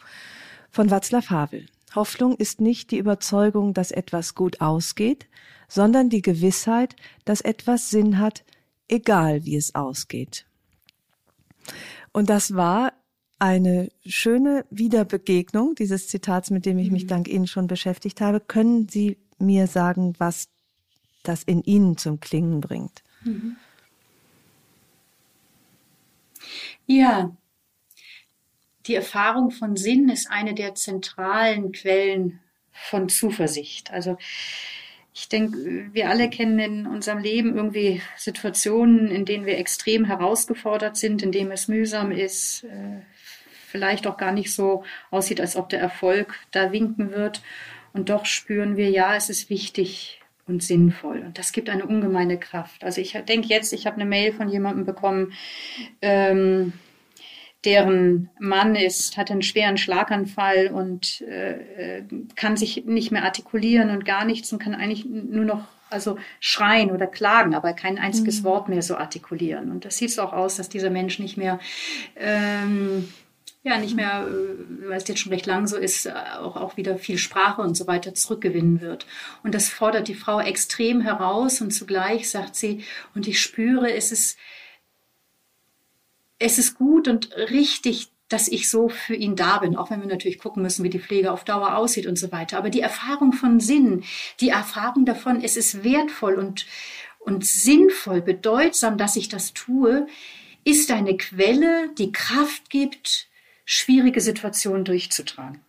[0.69, 1.67] von Václav Havel.
[1.95, 5.29] Hoffnung ist nicht die Überzeugung, dass etwas gut ausgeht,
[5.69, 8.45] sondern die Gewissheit, dass etwas Sinn hat,
[8.89, 10.45] egal wie es ausgeht.
[12.13, 12.93] Und das war
[13.39, 17.09] eine schöne Wiederbegegnung dieses Zitats, mit dem ich mich mhm.
[17.09, 18.41] dank Ihnen schon beschäftigt habe.
[18.41, 20.49] Können Sie mir sagen, was
[21.23, 23.05] das in Ihnen zum Klingen bringt?
[23.23, 23.57] Mhm.
[26.87, 27.37] Ja,
[28.87, 32.41] die Erfahrung von Sinn ist eine der zentralen Quellen
[32.73, 33.93] von Zuversicht.
[33.93, 34.17] Also
[35.13, 40.97] ich denke, wir alle kennen in unserem Leben irgendwie Situationen, in denen wir extrem herausgefordert
[40.97, 43.01] sind, in denen es mühsam ist, äh,
[43.69, 47.43] vielleicht auch gar nicht so aussieht, als ob der Erfolg da winken wird.
[47.93, 51.21] Und doch spüren wir, ja, es ist wichtig, und sinnvoll.
[51.21, 52.85] Und das gibt eine ungemeine Kraft.
[52.85, 55.33] Also ich denke jetzt, ich habe eine Mail von jemandem bekommen,
[56.03, 56.73] ähm,
[57.65, 63.91] deren Mann ist, hat einen schweren Schlaganfall und äh, äh, kann sich nicht mehr artikulieren
[63.91, 68.41] und gar nichts und kann eigentlich nur noch also schreien oder klagen, aber kein einziges
[68.41, 68.45] mhm.
[68.45, 69.71] Wort mehr so artikulieren.
[69.71, 71.59] Und das sieht so auch aus, dass dieser Mensch nicht mehr
[72.17, 73.09] ähm,
[73.63, 76.77] ja nicht mehr, äh, weil es jetzt schon recht lang so ist, äh, auch, auch
[76.77, 79.07] wieder viel Sprache und so weiter zurückgewinnen wird.
[79.43, 82.85] Und das fordert die Frau extrem heraus und zugleich sagt sie,
[83.15, 84.39] und ich spüre, es ist,
[86.39, 90.09] es ist gut und richtig, dass ich so für ihn da bin, auch wenn wir
[90.09, 92.57] natürlich gucken müssen, wie die Pflege auf Dauer aussieht und so weiter.
[92.59, 94.05] Aber die Erfahrung von Sinn,
[94.41, 96.65] die Erfahrung davon, es ist wertvoll und,
[97.19, 100.07] und sinnvoll, bedeutsam, dass ich das tue,
[100.65, 103.30] ist eine Quelle, die Kraft gibt,
[103.71, 105.61] schwierige Situationen durchzutragen.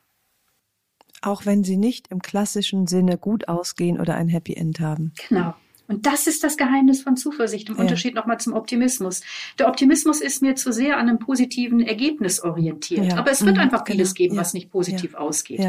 [1.21, 5.13] Auch wenn sie nicht im klassischen Sinne gut ausgehen oder ein Happy End haben.
[5.29, 5.53] Genau.
[5.91, 7.81] Und das ist das Geheimnis von Zuversicht im ja.
[7.81, 9.21] Unterschied nochmal zum Optimismus.
[9.59, 13.07] Der Optimismus ist mir zu sehr an einem positiven Ergebnis orientiert.
[13.07, 13.17] Ja.
[13.17, 13.63] Aber es wird mhm.
[13.63, 14.17] einfach vieles genau.
[14.17, 14.41] geben, ja.
[14.41, 15.59] was nicht positiv ausgeht.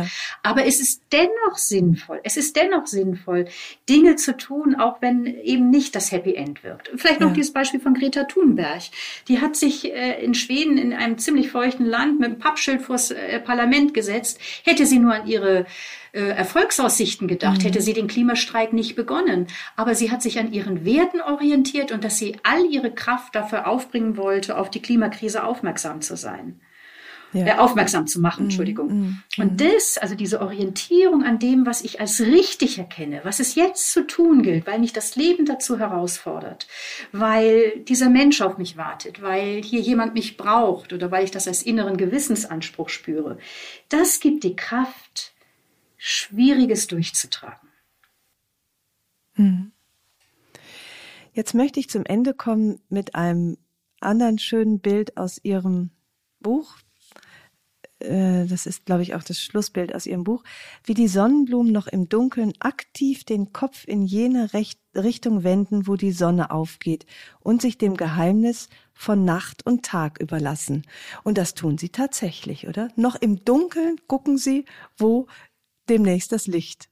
[0.44, 2.20] Aber es ist dennoch sinnvoll.
[2.22, 3.46] Es ist dennoch sinnvoll,
[3.88, 6.92] Dinge zu tun, auch wenn eben nicht das Happy End wirkt.
[6.94, 8.82] Vielleicht noch dieses Beispiel von Greta Thunberg.
[9.26, 13.10] Die hat sich äh, in Schweden in einem ziemlich feuchten Land mit einem Pappschild vors
[13.10, 14.38] äh, Parlament gesetzt.
[14.62, 15.66] Hätte sie nur an ihre
[16.12, 17.64] äh, Erfolgsaussichten gedacht, mhm.
[17.64, 19.46] hätte sie den Klimastreik nicht begonnen.
[19.76, 23.66] Aber sie hat sich an ihren Werten orientiert und dass sie all ihre Kraft dafür
[23.66, 26.60] aufbringen wollte, auf die Klimakrise aufmerksam zu sein.
[27.32, 27.46] Ja.
[27.46, 28.50] Äh, aufmerksam zu machen, mhm.
[28.50, 28.88] Entschuldigung.
[28.88, 29.22] Mhm.
[29.38, 33.90] Und das, also diese Orientierung an dem, was ich als richtig erkenne, was es jetzt
[33.90, 36.66] zu tun gilt, weil mich das Leben dazu herausfordert,
[37.10, 41.48] weil dieser Mensch auf mich wartet, weil hier jemand mich braucht oder weil ich das
[41.48, 43.38] als inneren Gewissensanspruch spüre,
[43.88, 45.31] das gibt die Kraft,
[46.04, 47.68] Schwieriges durchzutragen.
[49.34, 49.70] Hm.
[51.32, 53.56] Jetzt möchte ich zum Ende kommen mit einem
[54.00, 55.90] anderen schönen Bild aus Ihrem
[56.40, 56.74] Buch.
[58.00, 60.42] Äh, das ist, glaube ich, auch das Schlussbild aus Ihrem Buch.
[60.82, 64.50] Wie die Sonnenblumen noch im Dunkeln aktiv den Kopf in jene
[64.96, 67.06] Richtung wenden, wo die Sonne aufgeht
[67.38, 70.82] und sich dem Geheimnis von Nacht und Tag überlassen.
[71.22, 72.88] Und das tun sie tatsächlich, oder?
[72.96, 74.64] Noch im Dunkeln gucken sie,
[74.98, 75.28] wo
[75.88, 76.88] demnächst das Licht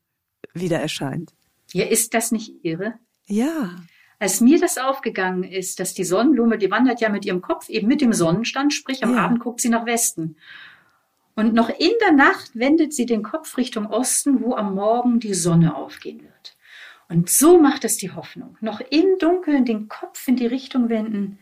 [0.55, 1.32] wieder erscheint.
[1.72, 2.95] Ja, ist das nicht irre?
[3.26, 3.76] Ja.
[4.18, 7.88] Als mir das aufgegangen ist, dass die Sonnenblume, die wandert ja mit ihrem Kopf eben
[7.88, 9.24] mit dem Sonnenstand, sprich am ja.
[9.24, 10.36] Abend guckt sie nach Westen.
[11.36, 15.32] Und noch in der Nacht wendet sie den Kopf Richtung Osten, wo am Morgen die
[15.32, 16.57] Sonne aufgehen wird.
[17.09, 18.59] Und so macht es die Hoffnung.
[18.61, 21.38] Noch im Dunkeln den Kopf in die Richtung wenden,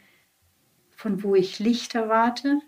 [0.94, 2.60] von wo ich Licht erwarte,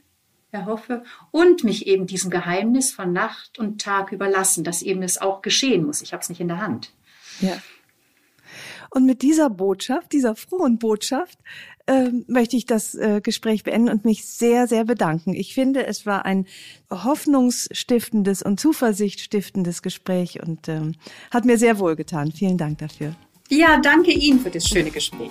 [0.53, 5.43] erhoffe und mich eben diesem Geheimnis von Nacht und Tag überlassen, dass eben es auch
[5.43, 6.03] geschehen muss.
[6.03, 6.93] Ich habe es nicht in der Hand.
[7.41, 7.57] Ja.
[8.91, 11.39] Und mit dieser Botschaft, dieser frohen Botschaft,
[11.87, 15.35] äh, möchte ich das äh, Gespräch beenden und mich sehr, sehr bedanken.
[15.35, 16.47] Ich finde, es war ein
[16.91, 20.97] hoffnungsstiftendes und zuversichtstiftendes Gespräch und ähm,
[21.31, 22.33] hat mir sehr wohl getan.
[22.33, 23.15] Vielen Dank dafür.
[23.49, 25.31] Ja, danke Ihnen für das schöne Gespräch.